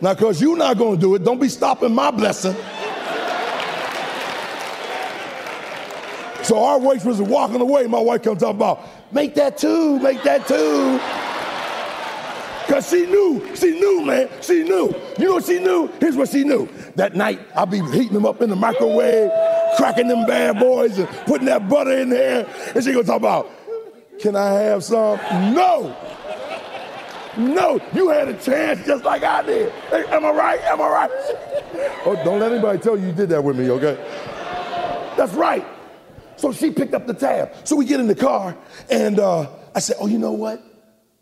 Now, 0.01 0.13
because 0.15 0.41
you're 0.41 0.57
not 0.57 0.77
going 0.77 0.95
to 0.95 1.01
do 1.01 1.15
it, 1.15 1.23
don't 1.23 1.39
be 1.39 1.47
stopping 1.47 1.95
my 1.95 2.11
blessing. 2.11 2.57
So 6.43 6.63
our 6.63 6.77
waitress 6.79 7.19
was 7.19 7.21
walking 7.21 7.61
away. 7.61 7.87
My 7.87 7.99
wife 7.99 8.23
comes 8.23 8.41
talking 8.41 8.57
about, 8.57 9.13
make 9.13 9.35
that 9.35 9.57
two, 9.57 9.99
make 9.99 10.21
that 10.23 10.45
two. 10.47 10.99
Because 12.65 12.89
she 12.89 13.05
knew, 13.05 13.55
she 13.55 13.71
knew, 13.79 14.05
man, 14.05 14.29
she 14.41 14.63
knew. 14.63 14.93
You 15.17 15.25
know 15.25 15.33
what 15.33 15.45
she 15.45 15.59
knew? 15.59 15.87
Here's 15.99 16.15
what 16.15 16.29
she 16.29 16.43
knew. 16.43 16.67
That 16.95 17.15
night, 17.15 17.39
I'll 17.55 17.65
be 17.65 17.79
heating 17.79 18.13
them 18.13 18.25
up 18.25 18.41
in 18.41 18.49
the 18.49 18.55
microwave, 18.55 19.31
cracking 19.77 20.07
them 20.07 20.25
bad 20.25 20.59
boys, 20.59 20.97
and 20.97 21.07
putting 21.25 21.45
that 21.45 21.67
butter 21.69 21.97
in 21.97 22.09
there. 22.09 22.47
And 22.73 22.83
she 22.83 22.91
gonna 22.91 23.03
talk 23.03 23.17
about, 23.17 23.49
can 24.19 24.35
I 24.35 24.51
have 24.51 24.83
some? 24.83 25.17
No. 25.53 25.95
No, 27.37 27.79
you 27.93 28.09
had 28.09 28.27
a 28.27 28.33
chance 28.33 28.85
just 28.85 29.03
like 29.03 29.23
I 29.23 29.41
did. 29.41 29.71
Hey, 29.89 30.05
am 30.07 30.25
I 30.25 30.31
right? 30.31 30.61
Am 30.61 30.81
I 30.81 30.87
right? 30.87 31.11
oh, 32.05 32.21
don't 32.23 32.39
let 32.39 32.51
anybody 32.51 32.79
tell 32.79 32.97
you 32.97 33.07
you 33.07 33.11
did 33.11 33.29
that 33.29 33.43
with 33.43 33.57
me, 33.57 33.69
okay? 33.71 33.95
That's 35.17 35.33
right. 35.33 35.65
So 36.43 36.51
she 36.51 36.71
picked 36.71 36.93
up 36.93 37.07
the 37.07 37.13
tab. 37.13 37.53
So 37.63 37.77
we 37.77 37.85
get 37.85 38.01
in 38.01 38.07
the 38.07 38.13
car, 38.13 38.53
and 38.91 39.17
uh, 39.17 39.47
I 39.73 39.79
said, 39.79 39.95
Oh, 40.01 40.07
you 40.07 40.17
know 40.17 40.33
what? 40.33 40.61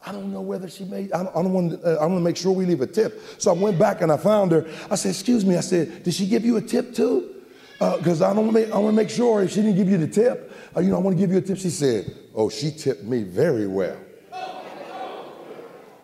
I 0.04 0.12
don't 0.12 0.34
know 0.34 0.42
whether 0.42 0.68
she 0.68 0.84
made, 0.84 1.13
I 1.13 1.22
don't, 1.22 1.36
I 1.36 1.44
don't 1.44 1.54
want 1.54 1.80
to, 1.80 2.00
uh, 2.00 2.04
I 2.04 2.08
want 2.08 2.18
to 2.18 2.24
make 2.24 2.36
sure 2.38 2.51
we 2.51 2.66
leave 2.66 2.82
a 2.82 2.88
tip. 2.88 3.22
So 3.38 3.51
I 3.51 3.54
went 3.54 3.78
back 3.78 4.01
and 4.01 4.12
I 4.12 4.18
found 4.18 4.51
her. 4.51 4.68
I 4.90 4.96
said, 4.96 5.10
Excuse 5.10 5.46
me. 5.46 5.58
I 5.58 5.60
said, 5.60 6.01
Did 6.01 6.16
she 6.16 6.25
give 6.25 6.44
you 6.44 6.58
a 6.58 6.62
tip 6.62 6.96
too? 6.96 7.36
Because 7.78 8.24
uh, 8.24 8.32
I, 8.32 8.34
don't 8.34 8.48
I 8.50 8.78
want 8.80 8.88
to 8.88 8.92
make 8.94 9.12
sure 9.12 9.44
if 9.44 9.51
she 9.51 9.58
didn't 9.62 9.75
give 9.75 9.90
you 9.90 10.00
the 10.00 10.08
tip, 10.08 10.51
uh, 10.75 10.80
you 10.80 10.90
know, 10.90 10.96
I 10.96 11.00
want 11.00 11.16
to 11.16 11.22
give 11.22 11.32
you 11.32 11.38
a 11.38 11.42
tip. 11.42 11.60
She 11.60 11.70
said, 11.70 12.12
Oh, 12.34 12.50
she 12.50 12.72
tipped 12.72 13.04
me 13.04 13.22
very 13.22 13.68
well. 13.68 14.00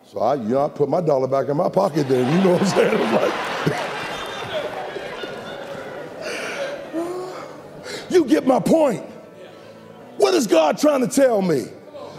So 0.04 0.20
I, 0.20 0.34
you 0.36 0.50
know, 0.50 0.64
I 0.64 0.68
put 0.68 0.88
my 0.88 1.00
dollar 1.00 1.26
back 1.26 1.48
in 1.48 1.56
my 1.56 1.68
pocket 1.68 2.08
then. 2.08 2.38
You 2.38 2.44
know 2.44 2.52
what 2.52 2.62
I'm 2.62 2.68
saying? 2.68 3.12
like, 3.80 3.98
you 8.10 8.24
get 8.24 8.46
my 8.58 8.64
point. 8.64 9.04
What 10.16 10.34
is 10.34 10.46
God 10.46 10.78
trying 10.78 11.00
to 11.00 11.08
tell 11.08 11.42
me? 11.42 11.66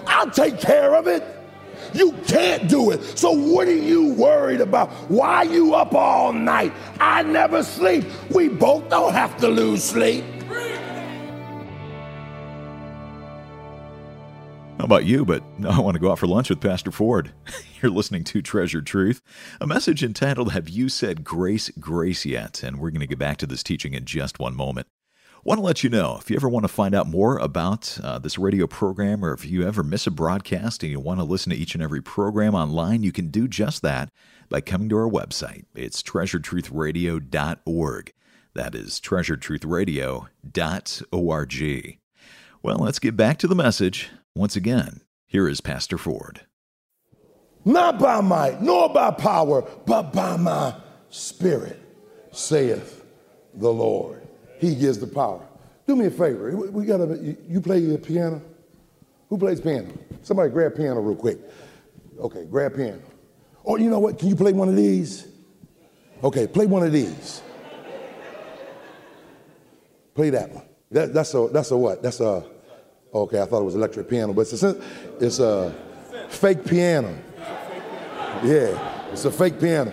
I'll 0.08 0.32
take 0.32 0.60
care 0.60 0.96
of 0.96 1.08
it. 1.08 1.24
You 1.94 2.14
can't 2.28 2.70
do 2.70 2.92
it. 2.92 3.02
So 3.18 3.32
what 3.32 3.68
are 3.68 3.74
you 3.74 4.14
worried 4.14 4.62
about? 4.62 4.90
Why 5.10 5.38
are 5.38 5.46
you 5.46 5.76
up 5.76 5.94
all 5.94 6.32
night? 6.32 6.74
I 7.00 7.24
never 7.24 7.64
sleep. 7.64 8.06
We 8.30 8.48
both 8.48 8.90
don't 8.90 9.14
have 9.14 9.38
to 9.38 9.48
lose 9.48 9.84
sleep. 9.84 10.24
How 14.78 14.86
about 14.86 15.06
you? 15.06 15.26
But 15.26 15.44
I 15.68 15.80
want 15.82 15.96
to 15.96 16.00
go 16.00 16.12
out 16.12 16.20
for 16.20 16.28
lunch 16.28 16.50
with 16.50 16.62
Pastor 16.62 16.92
Ford. 16.92 17.34
You're 17.82 17.92
listening 17.92 18.24
to 18.26 18.42
Treasured 18.42 18.86
Truth, 18.86 19.22
a 19.60 19.68
message 19.68 20.04
entitled 20.04 20.54
Have 20.54 20.70
You 20.70 20.88
Said 20.88 21.24
Grace, 21.24 21.70
Grace 21.80 22.26
Yet? 22.26 22.64
And 22.64 22.80
we're 22.80 22.92
going 22.92 23.02
to 23.02 23.08
get 23.08 23.20
back 23.20 23.38
to 23.38 23.48
this 23.48 23.64
teaching 23.64 23.94
in 23.94 24.06
just 24.06 24.40
one 24.40 24.56
moment. 24.56 24.88
Want 25.44 25.60
to 25.60 25.66
let 25.66 25.84
you 25.84 25.90
know 25.90 26.18
if 26.20 26.30
you 26.30 26.36
ever 26.36 26.50
want 26.50 26.66
to 26.66 26.68
find 26.68 26.94
out 26.94 27.08
more 27.08 27.38
about 27.38 27.98
uh, 28.04 28.20
this 28.20 28.38
radio 28.38 28.68
program 28.68 29.24
or 29.24 29.32
if 29.34 29.46
you 29.46 29.66
ever 29.66 29.84
miss 29.84 30.06
a 30.06 30.12
broadcast 30.12 30.84
and 30.84 30.92
you 30.92 31.00
want 31.00 31.22
to 31.22 31.24
listen 31.24 31.52
to 31.52 31.58
each 31.58 31.76
and 31.76 31.84
every 31.84 32.02
program 32.02 32.56
online, 32.56 33.04
you 33.04 33.14
can 33.14 33.30
do 33.30 33.48
just 33.48 33.82
that 33.82 34.12
by 34.50 34.60
coming 34.60 34.90
to 34.90 34.98
our 34.98 35.10
website. 35.10 35.64
It's 35.74 36.04
treasuredtruthradio.org. 36.04 38.14
That 38.54 38.76
is 38.76 39.00
treasuredtruthradio.org. 39.00 41.98
Well, 42.62 42.78
let's 42.78 43.00
get 43.00 43.16
back 43.16 43.38
to 43.38 43.48
the 43.48 43.56
message. 43.56 44.10
Once 44.36 44.58
again, 44.58 45.00
here 45.26 45.48
is 45.48 45.62
Pastor 45.62 45.98
Ford. 45.98 46.42
Not 47.64 47.98
by 48.00 48.20
might, 48.20 48.62
nor 48.62 48.90
by 48.90 49.12
power, 49.12 49.62
but 49.86 50.12
by 50.12 50.36
my 50.36 50.76
spirit, 51.10 51.80
saith 52.32 53.06
the 53.54 53.72
Lord. 53.72 54.19
He 54.60 54.76
gives 54.76 55.00
the 55.00 55.08
power. 55.08 55.42
Do 55.88 55.96
me 55.96 56.06
a 56.06 56.12
favor. 56.12 56.56
We 56.56 56.86
got 56.86 56.98
to, 56.98 57.38
you 57.48 57.60
play 57.62 57.80
the 57.82 57.98
piano? 57.98 58.42
Who 59.30 59.38
plays 59.38 59.60
piano? 59.60 59.92
Somebody 60.22 60.52
grab 60.52 60.76
piano 60.76 61.00
real 61.00 61.16
quick. 61.16 61.40
Okay, 62.20 62.46
grab 62.46 62.76
piano. 62.76 63.02
Or 63.64 63.78
oh, 63.78 63.82
you 63.82 63.90
know 63.90 64.00
what? 64.00 64.20
Can 64.20 64.30
you 64.30 64.36
play 64.36 64.54
one 64.54 64.70
of 64.70 64.76
these? 64.76 65.28
Okay, 66.24 66.46
play 66.46 66.66
one 66.66 66.84
of 66.84 66.92
these. 66.92 67.42
play 70.14 70.30
that 70.30 70.52
one. 70.52 70.66
That, 70.92 71.14
that's 71.14 71.34
a 71.34 71.48
that's 71.52 71.72
a 71.72 71.78
what? 71.78 72.02
That's 72.02 72.20
a 72.20 72.44
Okay, 73.14 73.42
I 73.42 73.46
thought 73.46 73.62
it 73.62 73.66
was 73.66 73.76
electric 73.76 74.08
piano, 74.08 74.34
but 74.34 74.42
it's 74.42 74.62
a, 74.62 74.80
it's 75.20 75.40
a 75.40 75.74
fake 76.30 76.64
piano. 76.64 77.18
Yeah, 78.44 79.12
it's 79.12 79.26
a 79.26 79.32
fake 79.32 79.60
piano. 79.60 79.92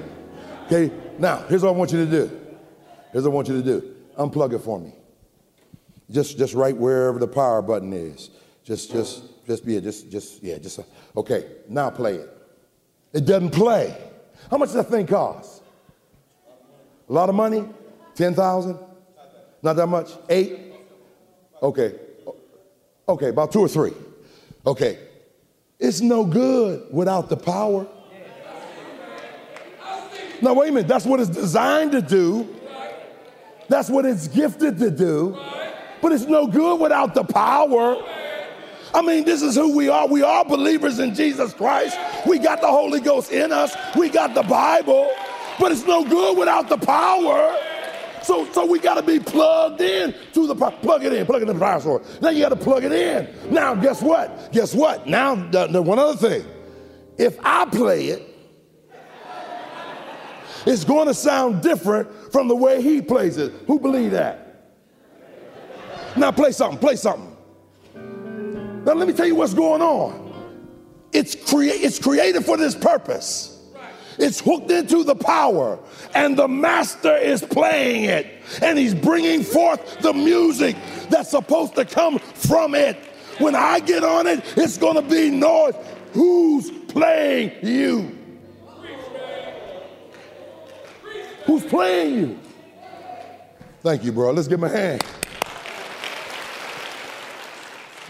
Okay, 0.67 0.93
now 1.19 1.39
here's 1.49 1.63
what 1.63 1.71
I 1.71 1.73
want 1.73 1.93
you 1.93 2.05
to 2.05 2.11
do. 2.11 2.41
Here's 3.13 3.25
what 3.25 3.31
I 3.31 3.35
want 3.35 3.49
you 3.49 3.63
to 3.63 3.63
do. 3.63 3.96
Unplug 4.19 4.55
it 4.55 4.61
for 4.61 4.81
me. 4.81 4.93
Just, 6.11 6.39
just 6.39 6.55
right 6.55 6.77
wherever 6.77 7.19
the 7.19 7.29
power 7.29 7.63
button 7.63 7.93
is. 7.93 8.31
Just, 8.65 8.91
just, 8.93 9.23
just 9.47 9.65
be 9.65 9.77
it. 9.77 9.83
Just, 9.83 10.11
just, 10.11 10.43
yeah, 10.43 10.59
just. 10.59 10.81
Okay, 11.17 11.47
now 11.69 11.91
play 11.91 12.17
it. 12.17 12.31
It 13.13 13.25
doesn't 13.25 13.51
play. 13.51 13.97
How 14.51 14.59
much 14.59 14.69
does 14.69 14.77
that 14.77 14.89
thing 14.89 15.07
cost? 15.07 15.63
A 17.09 17.13
lot 17.13 17.29
of 17.29 17.35
money? 17.35 17.69
Ten 18.15 18.35
thousand? 18.35 18.79
Not 19.63 19.75
that 19.77 19.87
much? 19.87 20.11
Eight? 20.29 20.73
Okay, 21.63 21.95
Okay, 23.09 23.29
about 23.29 23.53
two 23.53 23.61
or 23.61 23.69
three. 23.69 23.93
Okay. 24.67 24.99
It's 25.79 26.01
no 26.01 26.25
good 26.25 26.87
without 26.91 27.29
the 27.29 27.37
power. 27.37 27.87
Now, 30.43 30.55
wait 30.55 30.69
a 30.69 30.73
minute. 30.73 30.89
That's 30.89 31.07
what 31.07 31.21
it's 31.21 31.31
designed 31.31 31.93
to 31.93 32.03
do. 32.03 32.56
That's 33.69 33.91
what 33.91 34.05
it's 34.05 34.29
gifted 34.29 34.79
to 34.79 34.91
do. 34.91 35.39
But 36.01 36.13
it's 36.13 36.25
no 36.25 36.47
good 36.47 36.81
without 36.81 37.15
the 37.15 37.25
power. 37.25 37.97
I 38.95 39.03
mean, 39.03 39.25
this 39.25 39.43
is 39.43 39.55
who 39.55 39.77
we 39.77 39.89
are. 39.89 40.07
We 40.07 40.23
are 40.23 40.45
believers 40.45 40.99
in 40.99 41.15
Jesus 41.15 41.53
Christ. 41.53 41.99
We 42.27 42.39
got 42.39 42.61
the 42.61 42.69
Holy 42.69 43.01
Ghost 43.01 43.33
in 43.33 43.53
us. 43.53 43.77
We 43.97 44.09
got 44.09 44.35
the 44.35 44.43
Bible. 44.43 45.11
But 45.59 45.73
it's 45.73 45.85
no 45.85 46.05
good 46.05 46.39
without 46.39 46.69
the 46.69 46.79
power. 46.79 47.57
So, 48.23 48.51
so 48.53 48.67
we 48.67 48.79
got 48.79 48.95
to 48.95 49.03
be 49.03 49.21
plugged 49.21 49.81
in 49.81 50.15
to 50.33 50.47
the 50.47 50.55
plug 50.55 51.05
it 51.05 51.13
in, 51.13 51.27
plug 51.27 51.43
it 51.43 51.49
in 51.49 51.57
the 51.57 51.65
power 51.65 51.81
source. 51.81 52.21
Now 52.21 52.31
you 52.31 52.41
got 52.41 52.49
to 52.49 52.57
plug 52.57 52.85
it 52.85 52.93
in. 52.93 53.53
Now, 53.53 53.75
guess 53.75 54.03
what? 54.03 54.51
Guess 54.53 54.75
what? 54.75 55.07
Now, 55.07 55.35
the, 55.37 55.69
the 55.69 55.81
one 55.81 55.99
other 55.99 56.17
thing. 56.17 56.45
If 57.19 57.39
I 57.43 57.67
play 57.67 58.07
it, 58.09 58.23
it's 60.67 60.85
going 60.85 61.07
to 61.07 61.15
sound 61.15 61.63
different 61.63 62.09
from 62.33 62.49
the 62.49 62.57
way 62.57 62.83
he 62.83 63.01
plays 63.01 63.37
it. 63.37 63.53
Who 63.67 63.79
believe 63.79 64.13
that? 64.13 64.43
Now 66.17 66.31
play 66.33 66.53
something. 66.53 66.79
Play 66.79 66.97
something. 66.97 67.37
Now 68.85 68.95
let 68.95 69.07
me 69.09 69.13
tell 69.13 69.27
you 69.27 69.35
what's 69.35 69.55
going 69.55 69.83
on. 69.83 70.25
It's, 71.13 71.35
crea- 71.35 71.71
it's 71.71 71.99
created 71.99 72.45
for 72.45 72.57
this 72.57 72.75
purpose. 72.75 73.53
It's 74.19 74.41
hooked 74.41 74.71
into 74.71 75.05
the 75.05 75.15
power, 75.15 75.79
and 76.15 76.39
the 76.39 76.49
master 76.49 77.15
is 77.17 77.43
playing 77.43 78.05
it, 78.05 78.27
and 78.63 78.79
he's 78.79 78.95
bringing 78.95 79.43
forth 79.43 80.01
the 80.01 80.15
music 80.15 80.77
that's 81.11 81.31
supposed 81.31 81.75
to 81.75 81.85
come 81.85 82.19
from 82.19 82.75
it. 82.75 82.97
When 83.39 83.55
I 83.55 83.81
get 83.81 84.03
on 84.05 84.27
it, 84.27 84.43
it's 84.57 84.79
to 84.79 85.03
be 85.03 85.31
noise. 85.31 85.75
Who's 86.15 86.71
playing 86.89 87.53
you? 87.63 88.16
Who's 91.47 91.65
playing 91.65 92.15
you? 92.15 92.39
Thank 93.83 94.05
you, 94.05 94.13
bro. 94.13 94.33
Let's 94.33 94.49
give 94.49 94.59
him 94.59 94.65
a 94.65 94.69
hand. 94.69 95.03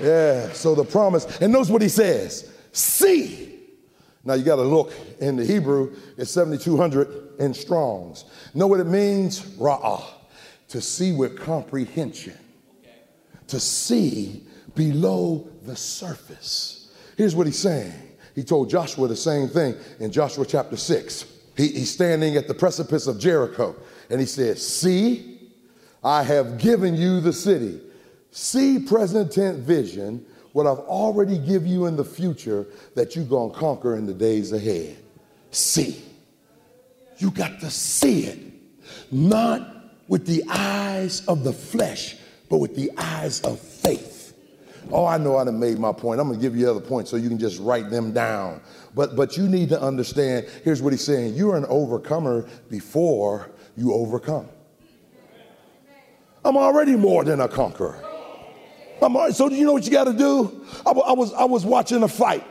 Yeah, 0.01 0.53
so 0.53 0.75
the 0.75 0.85
promise, 0.85 1.41
and 1.41 1.53
notice 1.53 1.71
what 1.71 1.81
he 1.81 1.89
says 1.89 2.53
see 2.73 3.47
now 4.27 4.35
you 4.35 4.43
got 4.43 4.57
to 4.57 4.63
look 4.63 4.93
in 5.21 5.37
the 5.37 5.45
Hebrew, 5.45 5.95
it's 6.19 6.33
7,200 6.33 7.39
in 7.39 7.55
Strong's. 7.55 8.25
Know 8.55 8.67
what 8.67 8.81
it 8.81 8.89
means? 8.89 9.41
Ra'ah, 9.57 10.03
to 10.69 10.81
see 10.81 11.13
with 11.13 11.39
comprehension, 11.39 12.37
to 13.47 13.61
see 13.61 14.45
below 14.75 15.49
the 15.63 15.77
surface. 15.77 16.93
Here's 17.17 17.37
what 17.37 17.47
he's 17.47 17.59
saying. 17.59 17.95
He 18.35 18.43
told 18.43 18.69
Joshua 18.69 19.07
the 19.07 19.17
same 19.17 19.49
thing 19.49 19.77
in 20.01 20.11
Joshua 20.11 20.45
chapter 20.45 20.77
6. 20.77 21.25
He, 21.57 21.69
he's 21.69 21.91
standing 21.91 22.37
at 22.37 22.49
the 22.49 22.55
precipice 22.55 23.07
of 23.07 23.19
Jericho. 23.19 23.75
And 24.11 24.21
he 24.21 24.27
says, 24.27 24.67
See, 24.67 25.51
I 26.05 26.23
have 26.23 26.59
given 26.59 26.95
you 26.95 27.21
the 27.21 27.33
city. 27.33 27.81
See, 28.31 28.79
present 28.79 29.33
tense 29.33 29.59
vision, 29.59 30.25
what 30.53 30.67
I've 30.67 30.79
already 30.81 31.39
give 31.39 31.67
you 31.67 31.87
in 31.87 31.97
the 31.97 32.05
future 32.05 32.67
that 32.95 33.17
you're 33.17 33.25
going 33.25 33.53
to 33.53 33.59
conquer 33.59 33.97
in 33.97 34.07
the 34.07 34.15
days 34.15 34.53
ahead. 34.53 34.97
See. 35.51 36.03
You 37.19 37.31
got 37.31 37.61
to 37.61 37.71
see 37.71 38.25
it, 38.25 38.39
not 39.11 39.75
with 40.09 40.27
the 40.27 40.45
eyes 40.49 41.25
of 41.27 41.45
the 41.45 41.53
flesh, 41.53 42.17
but 42.49 42.59
with 42.59 42.77
the 42.77 42.91
eyes 42.97 43.41
of 43.41 43.59
faith. 43.59 44.16
Oh, 44.93 45.05
I 45.05 45.19
know 45.19 45.37
I 45.37 45.45
done 45.45 45.59
made 45.59 45.79
my 45.79 45.93
point. 45.93 46.21
I'm 46.21 46.29
gonna 46.29 46.41
give 46.41 46.57
you 46.57 46.71
other 46.71 46.81
points 46.81 47.11
so 47.11 47.17
you 47.17 47.29
can 47.29 47.39
just 47.39 47.61
write 47.61 47.91
them 47.91 48.13
down. 48.13 48.61
But 48.95 49.17
but 49.17 49.37
you 49.37 49.49
need 49.49 49.69
to 49.71 49.81
understand, 49.81 50.47
here's 50.63 50.81
what 50.81 50.93
he's 50.93 51.05
saying. 51.05 51.35
You're 51.35 51.57
an 51.57 51.67
overcomer 51.67 52.49
before 52.71 53.51
you 53.77 53.93
overcome. 53.93 54.49
I'm 56.45 56.57
already 56.57 56.95
more 56.95 57.25
than 57.25 57.41
a 57.41 57.49
conqueror. 57.49 58.03
I'm, 59.03 59.33
so 59.33 59.49
do 59.49 59.57
you 59.57 59.65
know 59.65 59.73
what 59.73 59.85
you 59.85 59.91
got 59.91 60.05
to 60.05 60.13
do? 60.13 60.65
I, 60.87 60.91
I, 60.93 61.13
was 61.13 61.33
I 61.35 61.45
was 61.45 61.67
watching 61.67 62.03
a 62.05 62.09
fight. 62.09 62.45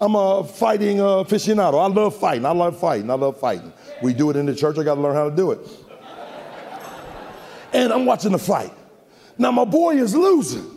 I'm 0.00 0.16
a 0.16 0.42
fighting 0.42 1.00
uh, 1.00 1.22
aficionado. 1.22 1.74
I 1.74 1.86
love 1.86 2.16
fighting. 2.16 2.46
I 2.46 2.50
love 2.50 2.80
fighting. 2.80 3.10
I 3.10 3.14
love 3.14 3.38
fighting. 3.38 3.72
We 4.02 4.14
do 4.14 4.30
it 4.30 4.36
in 4.36 4.46
the 4.46 4.54
church. 4.54 4.78
I 4.78 4.82
got 4.82 4.96
to 4.96 5.00
learn 5.00 5.14
how 5.14 5.28
to 5.30 5.36
do 5.36 5.52
it. 5.52 5.60
And 7.72 7.92
I'm 7.92 8.04
watching 8.04 8.32
the 8.32 8.38
fight. 8.38 8.72
Now 9.38 9.52
my 9.52 9.64
boy 9.64 9.96
is 9.96 10.14
losing. 10.14 10.71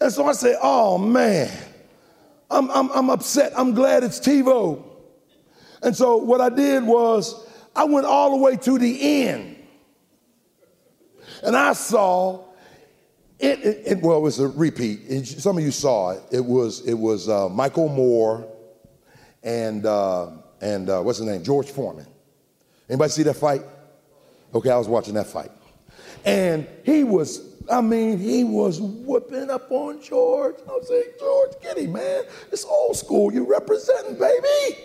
And 0.00 0.12
so 0.12 0.26
I 0.26 0.32
say, 0.32 0.56
oh 0.62 0.98
man, 0.98 1.50
I'm, 2.50 2.70
I'm, 2.70 2.90
I'm 2.90 3.10
upset. 3.10 3.52
I'm 3.56 3.74
glad 3.74 4.02
it's 4.02 4.18
TiVo. 4.18 4.82
And 5.82 5.94
so 5.94 6.16
what 6.16 6.40
I 6.40 6.48
did 6.48 6.84
was 6.84 7.46
I 7.74 7.84
went 7.84 8.06
all 8.06 8.30
the 8.30 8.36
way 8.36 8.56
to 8.56 8.78
the 8.78 9.26
end. 9.26 9.56
And 11.42 11.56
I 11.56 11.72
saw 11.72 12.44
it, 13.38 13.58
it, 13.60 13.82
it, 13.86 14.02
well, 14.02 14.18
it 14.18 14.20
was 14.20 14.38
a 14.38 14.48
repeat. 14.48 15.24
some 15.24 15.56
of 15.56 15.64
you 15.64 15.70
saw 15.70 16.10
it. 16.10 16.22
It 16.30 16.44
was 16.44 16.86
it 16.86 16.92
was 16.92 17.26
uh, 17.28 17.48
Michael 17.48 17.88
Moorer 17.88 18.46
and 19.42 19.86
uh, 19.86 20.30
and 20.60 20.90
uh, 20.90 21.00
what's 21.00 21.18
his 21.18 21.26
name? 21.26 21.42
George 21.42 21.70
Foreman. 21.70 22.06
Anybody 22.88 23.10
see 23.10 23.22
that 23.22 23.36
fight? 23.36 23.62
Okay, 24.54 24.68
I 24.68 24.76
was 24.76 24.88
watching 24.88 25.14
that 25.14 25.26
fight, 25.26 25.50
and 26.24 26.66
he 26.84 27.02
was. 27.02 27.49
I 27.70 27.80
mean, 27.80 28.18
he 28.18 28.42
was 28.42 28.80
whipping 28.80 29.48
up 29.48 29.70
on 29.70 30.02
George. 30.02 30.56
I 30.68 30.72
was 30.72 30.88
saying, 30.88 31.04
George, 31.18 31.50
get 31.62 31.78
him, 31.78 31.92
man. 31.92 32.24
It's 32.50 32.64
old 32.64 32.96
school. 32.96 33.32
You 33.32 33.48
representing, 33.48 34.18
baby. 34.18 34.80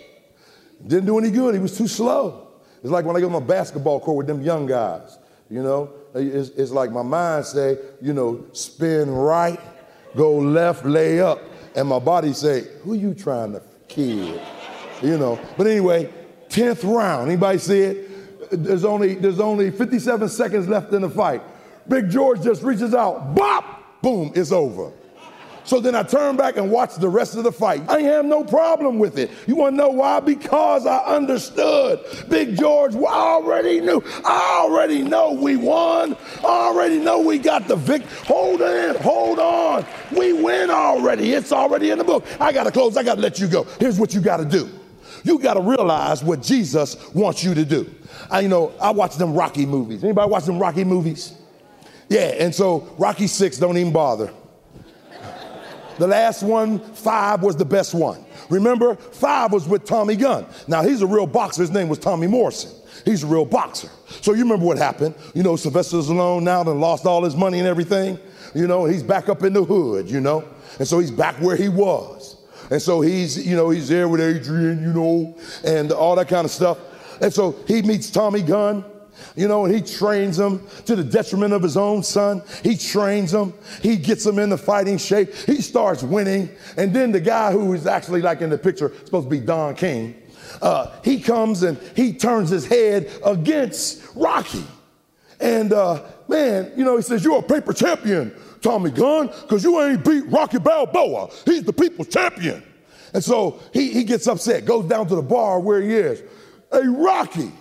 Didn't 0.86 1.06
do 1.06 1.18
any 1.18 1.32
good. 1.32 1.56
He 1.56 1.60
was 1.60 1.78
too 1.78 1.88
slow. 1.88 2.48
It's 2.84 2.92
like 2.92 3.06
when 3.06 3.16
I 3.16 3.20
go 3.20 3.28
on 3.28 3.36
a 3.36 3.42
basketball 3.42 4.00
court 4.00 4.18
with 4.18 4.28
them 4.28 4.42
young 4.42 4.68
guys. 4.68 5.18
You 5.50 5.64
know, 5.64 5.94
it's, 6.14 6.50
it's 6.50 6.72
like 6.72 6.92
my 6.92 7.02
mind 7.02 7.46
say, 7.46 7.78
you 8.02 8.14
know, 8.14 8.46
spin 8.54 9.10
right, 9.12 9.60
go 10.16 10.38
left, 10.38 10.86
lay 10.86 11.20
up, 11.20 11.42
and 11.76 11.88
my 11.88 12.00
body 12.00 12.34
say, 12.34 12.66
who 12.84 12.94
you 12.94 13.14
trying 13.14 13.54
to 13.54 13.62
kill? 13.88 14.40
You 15.02 15.18
know. 15.18 15.40
But 15.58 15.68
anyway, 15.68 16.12
10th 16.50 16.84
round. 16.84 17.30
Anybody 17.30 17.58
see 17.58 17.80
it? 17.80 18.10
There's 18.52 18.86
only 18.86 19.16
there's 19.16 19.40
only 19.40 19.72
57 19.72 20.30
seconds 20.30 20.68
left 20.68 20.94
in 20.94 21.02
the 21.02 21.10
fight. 21.10 21.42
Big 21.88 22.10
George 22.10 22.42
just 22.42 22.64
reaches 22.64 22.94
out, 22.94 23.36
bop, 23.36 24.02
boom, 24.02 24.32
it's 24.36 24.52
over. 24.52 24.92
So 25.66 25.80
then 25.80 25.96
I 25.96 26.04
turn 26.04 26.38
back 26.38 26.58
and 26.58 26.72
watch 26.72 26.96
the 26.96 27.10
rest 27.10 27.36
of 27.36 27.44
the 27.44 27.52
fight. 27.52 27.82
I 27.90 28.02
have 28.02 28.24
no 28.24 28.44
problem 28.44 29.00
with 29.00 29.18
it. 29.18 29.32
You 29.48 29.56
want 29.56 29.74
to 29.74 29.78
know 29.78 29.90
why? 29.90 30.20
Because 30.20 30.86
I 30.86 30.98
understood. 31.00 32.02
Big 32.30 32.56
George 32.56 32.96
already 32.96 33.82
knew. 33.82 34.04
I 34.24 34.62
already 34.62 35.02
know 35.02 35.32
we 35.32 35.58
won. 35.58 36.16
I 36.42 36.68
already 36.68 37.00
know 37.00 37.20
we 37.20 37.40
got 37.40 37.68
the 37.68 37.76
victory. 37.76 38.12
Hold 38.28 38.62
in, 38.62 38.96
hold 38.98 39.40
on. 39.40 39.86
We 40.16 40.34
win 40.34 40.70
already. 40.70 41.34
It's 41.34 41.52
already 41.52 41.90
in 41.90 41.98
the 41.98 42.04
book. 42.04 42.24
I 42.40 42.54
got 42.54 42.66
to 42.66 42.72
close. 42.72 42.96
I 42.96 43.02
got 43.02 43.16
to 43.16 43.22
let 43.22 43.40
you 43.40 43.48
go. 43.48 43.64
Here's 43.80 44.00
what 44.00 44.14
you 44.14 44.22
got 44.22 44.38
to 44.38 44.46
do. 44.46 44.70
You 45.24 45.40
got 45.40 45.56
to 45.56 45.62
realize 45.62 46.24
what 46.24 46.44
Jesus 46.44 47.12
wants 47.16 47.44
you 47.44 47.56
to 47.56 47.66
do. 47.66 47.90
I, 48.30 48.42
you 48.42 48.50
know, 48.50 48.72
I 48.80 48.92
watch 48.92 49.16
them 49.16 49.34
Rocky 49.34 49.66
movies. 49.66 50.04
Anybody 50.04 50.30
watch 50.30 50.46
them 50.46 50.60
Rocky 50.60 50.84
movies? 50.84 51.34
Yeah, 52.10 52.36
and 52.40 52.54
so 52.54 52.88
Rocky 52.98 53.28
6, 53.28 53.58
don't 53.58 53.78
even 53.78 53.94
bother. 53.94 54.32
The 55.98 56.08
last 56.08 56.44
one, 56.44 56.80
five, 56.80 57.42
was 57.42 57.56
the 57.56 57.66
best 57.66 57.94
one. 57.94 58.26
Remember, 58.50 58.96
five 58.96 59.52
was 59.52 59.68
with 59.68 59.86
Tommy 59.86 60.16
Gunn. 60.16 60.46
Now, 60.68 60.84
he's 60.84 61.02
a 61.02 61.08
real 61.08 61.26
boxer. 61.26 61.62
His 61.62 61.72
name 61.72 61.88
was 61.88 62.00
Tommy 62.00 62.28
Morrison. 62.28 62.72
He's 63.06 63.24
a 63.24 63.28
real 63.28 63.46
boxer. 63.46 63.90
So 64.22 64.34
you 64.34 64.44
remember 64.44 64.66
what 64.66 64.78
happened. 64.78 65.16
You 65.34 65.44
know, 65.44 65.56
Sylvester 65.56 65.98
Stallone 65.98 66.44
now 66.44 66.62
and 66.62 66.82
lost 66.82 67.06
all 67.06 67.24
his 67.24 67.36
money 67.36 67.60
and 67.60 67.68
everything. 67.68 68.20
You 68.54 68.68
know, 68.68 68.86
he's 68.86 69.04
back 69.04 69.30
up 69.30 69.44
in 69.44 69.54
the 69.54 69.64
hood, 69.64 70.10
you 70.10 70.22
know. 70.22 70.44
And 70.80 70.88
so 70.88 71.00
he's 71.00 71.12
back 71.12 71.36
where 71.36 71.56
he 71.56 71.70
was. 71.70 72.38
And 72.70 72.82
so 72.82 73.02
he's, 73.02 73.46
you 73.46 73.56
know, 73.56 73.70
he's 73.70 73.88
there 73.88 74.08
with 74.08 74.22
Adrian, 74.22 74.82
you 74.82 74.94
know, 74.94 75.38
and 75.64 75.92
all 75.92 76.16
that 76.16 76.28
kind 76.28 76.46
of 76.46 76.52
stuff. 76.52 76.78
And 77.22 77.34
so 77.34 77.56
he 77.68 77.82
meets 77.82 78.10
Tommy 78.10 78.42
Gunn 78.42 78.84
you 79.36 79.48
know, 79.48 79.66
and 79.66 79.74
he 79.74 79.82
trains 79.82 80.38
them 80.38 80.66
to 80.86 80.96
the 80.96 81.04
detriment 81.04 81.54
of 81.54 81.62
his 81.62 81.78
own 81.78 82.04
son. 82.04 82.42
He 82.64 82.78
trains 82.78 83.32
them. 83.32 83.54
He 83.82 83.98
gets 83.98 84.24
them 84.24 84.40
in 84.40 84.50
the 84.50 84.58
fighting 84.58 84.98
shape. 84.98 85.34
He 85.34 85.62
starts 85.62 86.04
winning. 86.04 86.50
And 86.78 86.94
then 86.94 87.12
the 87.12 87.20
guy 87.20 87.52
who 87.52 87.74
is 87.74 87.86
actually 87.86 88.22
like 88.22 88.42
in 88.42 88.50
the 88.50 88.58
picture, 88.58 88.94
supposed 89.06 89.26
to 89.26 89.30
be 89.30 89.40
Don 89.40 89.76
King, 89.76 90.22
uh, 90.62 90.92
he 91.04 91.20
comes 91.20 91.64
and 91.64 91.78
he 91.96 92.14
turns 92.14 92.50
his 92.50 92.66
head 92.66 93.12
against 93.26 94.16
Rocky. 94.16 94.64
And 95.40 95.74
uh, 95.74 96.04
man, 96.28 96.72
you 96.78 96.86
know, 96.86 96.96
he 96.96 97.02
says, 97.02 97.24
You're 97.24 97.40
a 97.40 97.44
paper 97.44 97.74
champion, 97.74 98.34
Tommy 98.62 98.92
Gunn, 98.92 99.28
because 99.28 99.64
you 99.64 99.82
ain't 99.82 100.04
beat 100.06 100.26
Rocky 100.28 100.60
Balboa. 100.60 101.30
He's 101.44 101.64
the 101.64 101.74
people's 101.74 102.08
champion. 102.08 102.64
And 103.14 103.24
so 103.24 103.62
he, 103.74 103.92
he 103.92 104.04
gets 104.04 104.28
upset, 104.28 104.66
goes 104.66 104.86
down 104.86 105.08
to 105.08 105.16
the 105.16 105.22
bar 105.22 105.60
where 105.60 105.82
he 105.82 105.94
is. 105.94 106.22
Hey, 106.72 106.88
Rocky, 106.88 107.52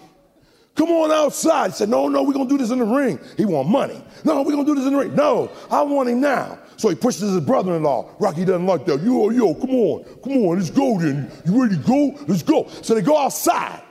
Come 0.74 0.90
on 0.90 1.12
outside. 1.12 1.70
He 1.70 1.76
said, 1.76 1.88
No, 1.88 2.08
no, 2.08 2.22
we're 2.22 2.32
going 2.32 2.48
to 2.48 2.52
do 2.52 2.58
this 2.58 2.70
in 2.70 2.78
the 2.78 2.84
ring. 2.84 3.20
He 3.36 3.44
want 3.44 3.68
money. 3.68 4.02
No, 4.24 4.42
we're 4.42 4.52
going 4.52 4.66
to 4.66 4.70
do 4.72 4.74
this 4.74 4.86
in 4.86 4.92
the 4.92 4.98
ring. 4.98 5.14
No, 5.14 5.50
I 5.70 5.82
want 5.82 6.08
him 6.08 6.20
now. 6.20 6.58
So 6.76 6.88
he 6.88 6.96
pushes 6.96 7.32
his 7.32 7.40
brother 7.40 7.76
in 7.76 7.84
law. 7.84 8.10
Rocky 8.18 8.44
doesn't 8.44 8.66
like 8.66 8.84
that. 8.86 9.00
Yo, 9.00 9.30
yo, 9.30 9.54
come 9.54 9.70
on. 9.70 10.04
Come 10.22 10.32
on, 10.32 10.58
let's 10.58 10.70
go 10.70 10.98
then. 10.98 11.30
You 11.46 11.62
ready 11.62 11.76
to 11.76 11.82
go? 11.82 12.18
Let's 12.26 12.42
go. 12.42 12.68
So 12.82 12.94
they 12.94 13.02
go 13.02 13.16
outside. 13.16 13.82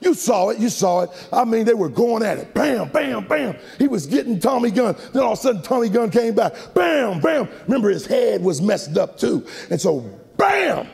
You 0.00 0.14
saw 0.14 0.48
it, 0.48 0.58
you 0.58 0.70
saw 0.70 1.02
it. 1.02 1.10
I 1.30 1.44
mean, 1.44 1.66
they 1.66 1.74
were 1.74 1.90
going 1.90 2.22
at 2.22 2.38
it. 2.38 2.54
Bam, 2.54 2.88
bam, 2.88 3.26
bam. 3.26 3.56
He 3.78 3.86
was 3.86 4.06
getting 4.06 4.40
Tommy 4.40 4.70
Gunn. 4.70 4.96
Then 5.12 5.22
all 5.22 5.32
of 5.32 5.38
a 5.38 5.42
sudden, 5.42 5.60
Tommy 5.60 5.90
Gunn 5.90 6.10
came 6.10 6.34
back. 6.34 6.54
Bam, 6.74 7.20
bam. 7.20 7.48
Remember, 7.64 7.90
his 7.90 8.06
head 8.06 8.42
was 8.42 8.62
messed 8.62 8.96
up 8.96 9.18
too. 9.18 9.46
And 9.68 9.78
so, 9.78 10.00
bam, 10.38 10.88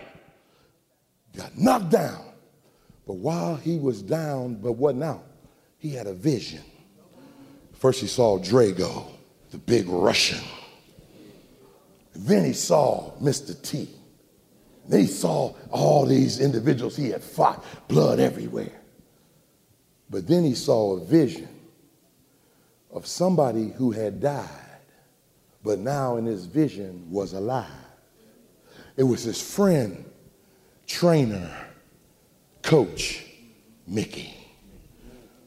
got 1.37 1.57
knocked 1.57 1.91
down. 1.91 2.25
But 3.07 3.19
while 3.19 3.55
he 3.55 3.79
was 3.79 4.03
down, 4.03 4.57
but 4.57 4.73
wasn't 4.73 5.05
out, 5.05 5.25
he 5.87 5.95
had 5.95 6.07
a 6.07 6.13
vision. 6.13 6.63
First, 7.75 8.01
he 8.01 8.07
saw 8.09 8.39
Drago, 8.39 9.07
the 9.51 9.59
big 9.59 9.89
Russian. 9.89 10.43
Then 12.15 12.45
he 12.45 12.53
saw 12.53 13.13
Mr. 13.21 13.61
T. 13.63 13.89
Then 14.89 15.01
he 15.01 15.07
saw 15.07 15.55
all 15.71 16.07
these 16.07 16.41
individuals 16.41 16.97
he 16.97 17.11
had 17.11 17.23
fought, 17.23 17.65
blood 17.89 18.19
everywhere. 18.19 18.73
But 20.11 20.27
then 20.27 20.45
he 20.45 20.55
saw 20.55 20.97
a 20.97 21.05
vision 21.05 21.49
of 22.91 23.07
somebody 23.07 23.71
who 23.71 23.93
had 23.93 24.21
died, 24.21 24.49
but 25.63 25.79
now 25.79 26.17
in 26.17 26.27
his 26.27 26.47
vision 26.47 27.11
was 27.11 27.33
alive. 27.33 27.67
It 28.97 29.03
was 29.03 29.23
his 29.23 29.41
friend, 29.41 30.05
trainer, 30.87 31.51
coach, 32.63 33.25
Mickey. 33.87 34.46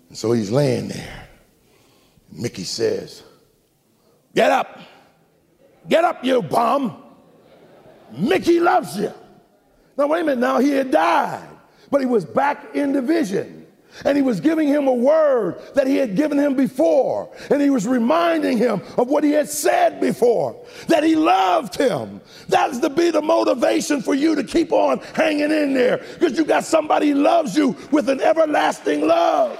And 0.10 0.17
so 0.17 0.32
he's 0.32 0.52
laying 0.52 0.89
there. 0.89 1.28
Mickey 2.32 2.63
says, 2.63 3.24
Get 4.36 4.52
up. 4.52 4.80
Get 5.88 6.04
up, 6.04 6.24
you 6.24 6.41
bum. 6.41 7.02
Mickey 8.12 8.60
loves 8.60 8.98
you. 8.98 9.13
Now, 9.98 10.08
wait 10.08 10.22
a 10.22 10.24
minute. 10.24 10.39
Now, 10.39 10.60
he 10.60 10.72
had 10.72 10.91
died, 10.91 11.48
but 11.89 12.02
he 12.02 12.08
was 12.08 12.26
back 12.26 12.76
in 12.76 12.91
the 12.91 13.02
vision. 13.02 13.60
And 14.06 14.15
he 14.15 14.22
was 14.22 14.39
giving 14.39 14.67
him 14.67 14.88
a 14.88 14.93
word 14.93 15.60
that 15.74 15.88
he 15.88 15.95
had 15.98 16.15
given 16.15 16.38
him 16.38 16.56
before. 16.56 17.36
And 17.50 17.60
he 17.60 17.72
was 17.72 17.88
reminding 17.88 18.58
him 18.58 18.82
of 18.98 19.08
what 19.08 19.24
he 19.24 19.32
had 19.32 19.50
said 19.50 20.00
before, 20.00 20.63
that 20.88 21.04
he 21.04 21.15
loved 21.15 21.76
him. 21.76 22.22
That's 22.48 22.78
to 22.80 22.89
be 22.89 23.10
the 23.10 23.22
motivation 23.22 24.02
for 24.02 24.13
you 24.13 24.36
to 24.36 24.43
keep 24.43 24.72
on 24.72 25.00
hanging 25.15 25.52
in 25.52 25.74
there 25.74 25.98
because 25.98 26.38
you 26.38 26.45
got 26.45 26.63
somebody 26.65 27.10
who 27.10 27.15
loves 27.15 27.58
you 27.58 27.76
with 27.91 28.10
an 28.10 28.22
everlasting 28.22 29.08
love. 29.08 29.60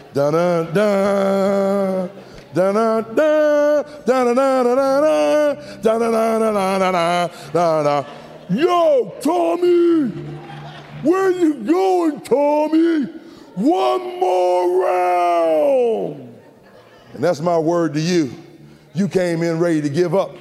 dun 0.13 0.73
dun 0.73 2.09
Da 2.53 2.73
da 2.73 3.01
da 3.01 3.83
da 4.05 4.23
da 4.23 4.33
da 4.33 4.63
da 4.63 4.75
da 4.75 5.55
da 5.81 5.99
da 5.99 6.39
da 6.39 6.51
da 6.51 6.91
da 6.91 7.29
da 7.53 7.83
da 7.83 8.05
Yo, 8.49 9.13
Tommy, 9.21 10.09
where 11.03 11.31
you 11.31 11.53
going, 11.63 12.19
Tommy? 12.19 13.05
One 13.55 14.19
more 14.19 14.83
round. 14.83 16.35
And 17.13 17.23
that's 17.23 17.39
my 17.39 17.57
word 17.57 17.93
to 17.93 18.01
you. 18.01 18.33
You 18.93 19.07
came 19.07 19.43
in 19.43 19.59
ready 19.59 19.81
to 19.81 19.89
give 19.89 20.13
up. 20.13 20.35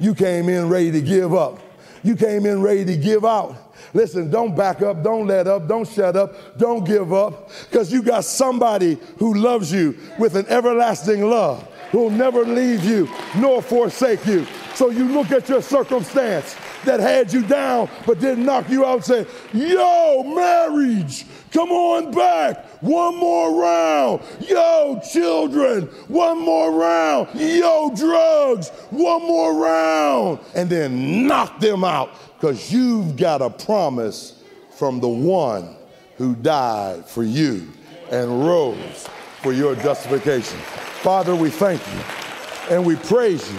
You 0.00 0.16
came 0.16 0.48
in 0.48 0.68
ready 0.68 0.90
to 0.90 1.00
give 1.00 1.32
up. 1.32 1.60
You 2.02 2.16
came 2.16 2.46
in 2.46 2.60
ready 2.60 2.84
to 2.84 2.96
give 2.96 3.24
out. 3.24 3.56
Listen, 3.94 4.28
don't 4.28 4.56
back 4.56 4.82
up, 4.82 5.04
don't 5.04 5.26
let 5.28 5.46
up, 5.46 5.68
don't 5.68 5.88
shut 5.88 6.16
up, 6.16 6.34
don't 6.58 6.84
give 6.84 7.12
up, 7.12 7.48
because 7.70 7.92
you 7.92 8.02
got 8.02 8.24
somebody 8.24 8.98
who 9.18 9.34
loves 9.34 9.72
you 9.72 9.96
with 10.18 10.34
an 10.34 10.46
everlasting 10.48 11.30
love, 11.30 11.62
who'll 11.92 12.10
never 12.10 12.44
leave 12.44 12.84
you 12.84 13.08
nor 13.36 13.62
forsake 13.62 14.26
you. 14.26 14.44
So 14.74 14.90
you 14.90 15.04
look 15.04 15.30
at 15.30 15.48
your 15.48 15.62
circumstance 15.62 16.56
that 16.84 16.98
had 16.98 17.32
you 17.32 17.42
down 17.42 17.88
but 18.04 18.18
didn't 18.18 18.44
knock 18.44 18.68
you 18.68 18.84
out 18.84 18.96
and 18.96 19.04
say, 19.04 19.26
Yo, 19.52 20.24
marriage, 20.24 21.24
come 21.52 21.70
on 21.70 22.10
back. 22.10 22.73
One 22.84 23.16
more 23.16 23.62
round. 23.62 24.20
Yo, 24.46 25.00
children, 25.10 25.86
one 26.08 26.38
more 26.38 26.70
round. 26.70 27.28
Yo, 27.34 27.90
drugs, 27.96 28.68
one 28.90 29.22
more 29.22 29.54
round. 29.54 30.38
And 30.54 30.68
then 30.68 31.26
knock 31.26 31.60
them 31.60 31.82
out 31.82 32.10
because 32.38 32.70
you've 32.70 33.16
got 33.16 33.40
a 33.40 33.48
promise 33.48 34.42
from 34.76 35.00
the 35.00 35.08
one 35.08 35.76
who 36.18 36.34
died 36.34 37.06
for 37.06 37.24
you 37.24 37.66
and 38.10 38.46
rose 38.46 39.08
for 39.40 39.54
your 39.54 39.74
justification. 39.76 40.58
Father, 40.58 41.34
we 41.34 41.48
thank 41.48 41.80
you 41.86 42.76
and 42.76 42.84
we 42.84 42.96
praise 42.96 43.50
you 43.50 43.58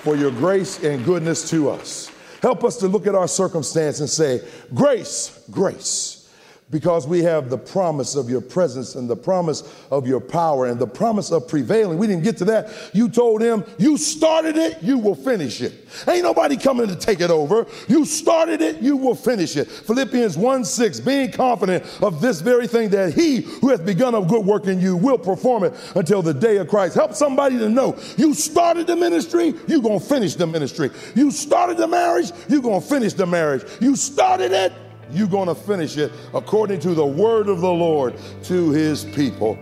for 0.00 0.16
your 0.16 0.30
grace 0.30 0.82
and 0.82 1.04
goodness 1.04 1.50
to 1.50 1.68
us. 1.68 2.10
Help 2.40 2.64
us 2.64 2.78
to 2.78 2.88
look 2.88 3.06
at 3.06 3.14
our 3.14 3.28
circumstance 3.28 4.00
and 4.00 4.08
say, 4.08 4.40
Grace, 4.72 5.44
grace 5.50 6.21
because 6.72 7.06
we 7.06 7.22
have 7.22 7.50
the 7.50 7.58
promise 7.58 8.16
of 8.16 8.28
your 8.28 8.40
presence 8.40 8.96
and 8.96 9.08
the 9.08 9.14
promise 9.14 9.62
of 9.90 10.06
your 10.06 10.20
power 10.20 10.66
and 10.66 10.80
the 10.80 10.86
promise 10.86 11.30
of 11.30 11.46
prevailing. 11.46 11.98
We 11.98 12.06
didn't 12.06 12.24
get 12.24 12.38
to 12.38 12.46
that. 12.46 12.72
You 12.94 13.10
told 13.10 13.42
him, 13.42 13.64
You 13.78 13.98
started 13.98 14.56
it, 14.56 14.82
you 14.82 14.98
will 14.98 15.14
finish 15.14 15.60
it. 15.60 15.74
Ain't 16.08 16.22
nobody 16.22 16.56
coming 16.56 16.88
to 16.88 16.96
take 16.96 17.20
it 17.20 17.30
over. 17.30 17.66
You 17.88 18.06
started 18.06 18.62
it, 18.62 18.80
you 18.80 18.96
will 18.96 19.14
finish 19.14 19.56
it. 19.56 19.68
Philippians 19.68 20.38
1 20.38 20.64
6, 20.64 21.00
being 21.00 21.30
confident 21.30 21.84
of 22.02 22.22
this 22.22 22.40
very 22.40 22.66
thing 22.66 22.88
that 22.88 23.12
he 23.12 23.42
who 23.42 23.68
has 23.68 23.80
begun 23.80 24.14
a 24.14 24.22
good 24.22 24.44
work 24.44 24.66
in 24.66 24.80
you 24.80 24.96
will 24.96 25.18
perform 25.18 25.64
it 25.64 25.74
until 25.94 26.22
the 26.22 26.34
day 26.34 26.56
of 26.56 26.68
Christ. 26.68 26.94
Help 26.94 27.12
somebody 27.12 27.58
to 27.58 27.68
know 27.68 27.98
you 28.16 28.32
started 28.32 28.86
the 28.86 28.96
ministry, 28.96 29.52
you're 29.68 29.82
going 29.82 30.00
to 30.00 30.06
finish 30.06 30.36
the 30.36 30.46
ministry. 30.46 30.90
You 31.14 31.30
started 31.30 31.76
the 31.76 31.86
marriage, 31.86 32.32
you're 32.48 32.62
going 32.62 32.80
to 32.80 32.86
finish 32.86 33.12
the 33.12 33.26
marriage. 33.26 33.62
You 33.80 33.94
started 33.94 34.52
it, 34.52 34.72
you're 35.12 35.28
going 35.28 35.48
to 35.48 35.54
finish 35.54 35.96
it 35.96 36.12
according 36.34 36.80
to 36.80 36.94
the 36.94 37.06
word 37.06 37.48
of 37.48 37.60
the 37.60 37.72
Lord 37.72 38.14
to 38.44 38.70
his 38.70 39.04
people. 39.04 39.58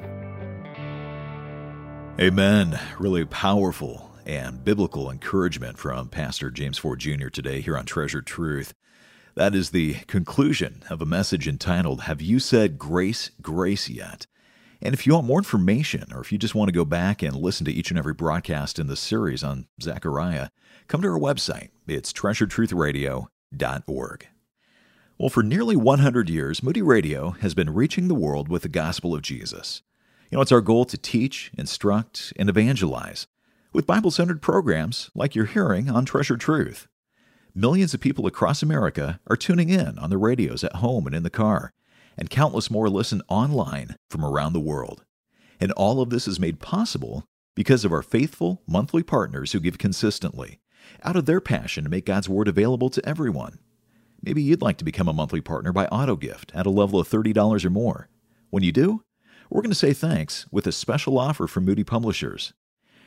Amen. 2.20 2.78
Really 2.98 3.24
powerful 3.24 4.10
and 4.26 4.62
biblical 4.62 5.10
encouragement 5.10 5.78
from 5.78 6.08
Pastor 6.08 6.50
James 6.50 6.78
Ford 6.78 7.00
Jr. 7.00 7.28
today 7.28 7.60
here 7.60 7.76
on 7.76 7.86
Treasured 7.86 8.26
Truth. 8.26 8.74
That 9.34 9.54
is 9.54 9.70
the 9.70 9.94
conclusion 10.06 10.82
of 10.90 11.00
a 11.00 11.06
message 11.06 11.48
entitled, 11.48 12.02
Have 12.02 12.20
You 12.20 12.38
Said 12.38 12.78
Grace, 12.78 13.30
Grace 13.40 13.88
Yet? 13.88 14.26
And 14.82 14.94
if 14.94 15.06
you 15.06 15.14
want 15.14 15.26
more 15.26 15.38
information, 15.38 16.12
or 16.12 16.20
if 16.20 16.32
you 16.32 16.38
just 16.38 16.54
want 16.54 16.68
to 16.68 16.72
go 16.72 16.84
back 16.84 17.22
and 17.22 17.36
listen 17.36 17.64
to 17.66 17.72
each 17.72 17.90
and 17.90 17.98
every 17.98 18.14
broadcast 18.14 18.78
in 18.78 18.86
the 18.86 18.96
series 18.96 19.44
on 19.44 19.66
Zechariah, 19.80 20.48
come 20.88 21.02
to 21.02 21.08
our 21.08 21.18
website. 21.18 21.68
It's 21.86 22.12
treasuredtruthradio.org. 22.12 24.26
Well, 25.20 25.28
for 25.28 25.42
nearly 25.42 25.76
100 25.76 26.30
years, 26.30 26.62
Moody 26.62 26.80
Radio 26.80 27.32
has 27.42 27.52
been 27.52 27.74
reaching 27.74 28.08
the 28.08 28.14
world 28.14 28.48
with 28.48 28.62
the 28.62 28.70
gospel 28.70 29.14
of 29.14 29.20
Jesus. 29.20 29.82
You 30.30 30.36
know, 30.36 30.40
it's 30.40 30.50
our 30.50 30.62
goal 30.62 30.86
to 30.86 30.96
teach, 30.96 31.52
instruct, 31.58 32.32
and 32.36 32.48
evangelize 32.48 33.26
with 33.70 33.86
Bible 33.86 34.10
centered 34.10 34.40
programs 34.40 35.10
like 35.14 35.34
you're 35.34 35.44
hearing 35.44 35.90
on 35.90 36.06
Treasured 36.06 36.40
Truth. 36.40 36.88
Millions 37.54 37.92
of 37.92 38.00
people 38.00 38.26
across 38.26 38.62
America 38.62 39.20
are 39.26 39.36
tuning 39.36 39.68
in 39.68 39.98
on 39.98 40.08
the 40.08 40.16
radios 40.16 40.64
at 40.64 40.76
home 40.76 41.06
and 41.06 41.14
in 41.14 41.22
the 41.22 41.28
car, 41.28 41.74
and 42.16 42.30
countless 42.30 42.70
more 42.70 42.88
listen 42.88 43.20
online 43.28 43.96
from 44.08 44.24
around 44.24 44.54
the 44.54 44.58
world. 44.58 45.04
And 45.60 45.70
all 45.72 46.00
of 46.00 46.08
this 46.08 46.26
is 46.26 46.40
made 46.40 46.60
possible 46.60 47.26
because 47.54 47.84
of 47.84 47.92
our 47.92 48.00
faithful 48.00 48.62
monthly 48.66 49.02
partners 49.02 49.52
who 49.52 49.60
give 49.60 49.76
consistently 49.76 50.60
out 51.04 51.16
of 51.16 51.26
their 51.26 51.42
passion 51.42 51.84
to 51.84 51.90
make 51.90 52.06
God's 52.06 52.26
Word 52.26 52.48
available 52.48 52.88
to 52.88 53.06
everyone. 53.06 53.58
Maybe 54.22 54.42
you'd 54.42 54.62
like 54.62 54.76
to 54.78 54.84
become 54.84 55.08
a 55.08 55.14
monthly 55.14 55.40
partner 55.40 55.72
by 55.72 55.86
auto 55.86 56.16
gift 56.16 56.52
at 56.54 56.66
a 56.66 56.70
level 56.70 57.00
of 57.00 57.08
$30 57.08 57.64
or 57.64 57.70
more. 57.70 58.08
When 58.50 58.62
you 58.62 58.72
do, 58.72 59.02
we're 59.48 59.62
going 59.62 59.70
to 59.70 59.76
say 59.76 59.92
thanks 59.92 60.46
with 60.50 60.66
a 60.66 60.72
special 60.72 61.18
offer 61.18 61.46
from 61.46 61.64
Moody 61.64 61.84
Publishers. 61.84 62.52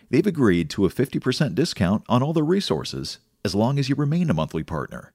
They've 0.10 0.26
agreed 0.26 0.70
to 0.72 0.86
a 0.86 0.90
50% 0.90 1.56
discount 1.56 2.04
on 2.10 2.24
all 2.24 2.34
their 2.34 2.44
resources 2.44 3.20
as 3.46 3.54
long 3.54 3.78
as 3.78 3.90
you 3.90 3.96
remain 3.96 4.30
a 4.30 4.34
monthly 4.34 4.64
partner. 4.64 5.14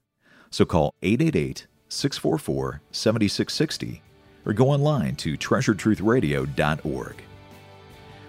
So 0.49 0.65
call 0.65 0.93
888 1.01 1.67
644 1.89 2.81
7660 2.91 4.01
or 4.45 4.53
go 4.53 4.69
online 4.69 5.15
to 5.17 5.37
treasuredtruthradio.org. 5.37 7.23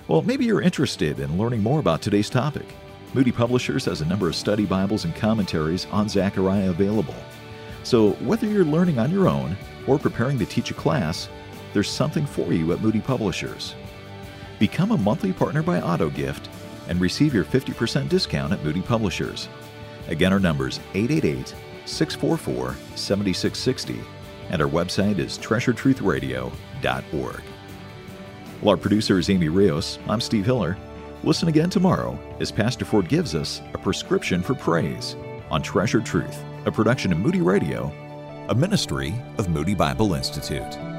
Well, 0.08 0.22
maybe 0.22 0.44
you're 0.44 0.60
interested 0.60 1.20
in 1.20 1.38
learning 1.38 1.62
more 1.62 1.78
about 1.78 2.02
today's 2.02 2.30
topic. 2.30 2.66
Moody 3.14 3.32
Publishers 3.32 3.84
has 3.84 4.00
a 4.00 4.06
number 4.06 4.28
of 4.28 4.34
study 4.34 4.64
Bibles 4.64 5.04
and 5.04 5.14
commentaries 5.14 5.86
on 5.92 6.08
Zechariah 6.08 6.70
available. 6.70 7.14
So, 7.82 8.12
whether 8.12 8.46
you're 8.46 8.64
learning 8.64 8.98
on 8.98 9.10
your 9.10 9.28
own 9.28 9.56
or 9.86 9.98
preparing 9.98 10.38
to 10.38 10.46
teach 10.46 10.70
a 10.70 10.74
class, 10.74 11.28
there's 11.72 11.88
something 11.88 12.26
for 12.26 12.52
you 12.52 12.72
at 12.72 12.80
Moody 12.80 13.00
Publishers. 13.00 13.74
Become 14.58 14.90
a 14.90 14.98
monthly 14.98 15.32
partner 15.32 15.62
by 15.62 15.80
AutoGift 15.80 16.48
and 16.88 17.00
receive 17.00 17.32
your 17.32 17.44
50% 17.44 18.08
discount 18.08 18.52
at 18.52 18.64
Moody 18.64 18.82
Publishers. 18.82 19.48
Again, 20.08 20.32
our 20.32 20.40
number 20.40 20.66
is 20.68 20.80
888 20.94 21.54
644 21.86 22.74
7660, 22.96 24.00
and 24.50 24.60
our 24.60 24.68
website 24.68 25.18
is 25.18 25.38
treasuredtruthradio.org. 25.38 27.42
Well, 28.60 28.70
our 28.70 28.76
producer 28.76 29.18
is 29.18 29.30
Amy 29.30 29.48
Rios. 29.48 29.98
I'm 30.06 30.20
Steve 30.20 30.44
Hiller. 30.44 30.76
Listen 31.22 31.48
again 31.48 31.70
tomorrow 31.70 32.18
as 32.40 32.52
Pastor 32.52 32.84
Ford 32.84 33.08
gives 33.08 33.34
us 33.34 33.62
a 33.72 33.78
prescription 33.78 34.42
for 34.42 34.54
praise 34.54 35.16
on 35.50 35.62
Treasured 35.62 36.04
Truth 36.04 36.44
a 36.66 36.70
production 36.70 37.10
of 37.10 37.18
Moody 37.18 37.40
Radio, 37.40 37.90
a 38.50 38.54
ministry 38.54 39.14
of 39.38 39.48
Moody 39.48 39.74
Bible 39.74 40.12
Institute. 40.12 40.89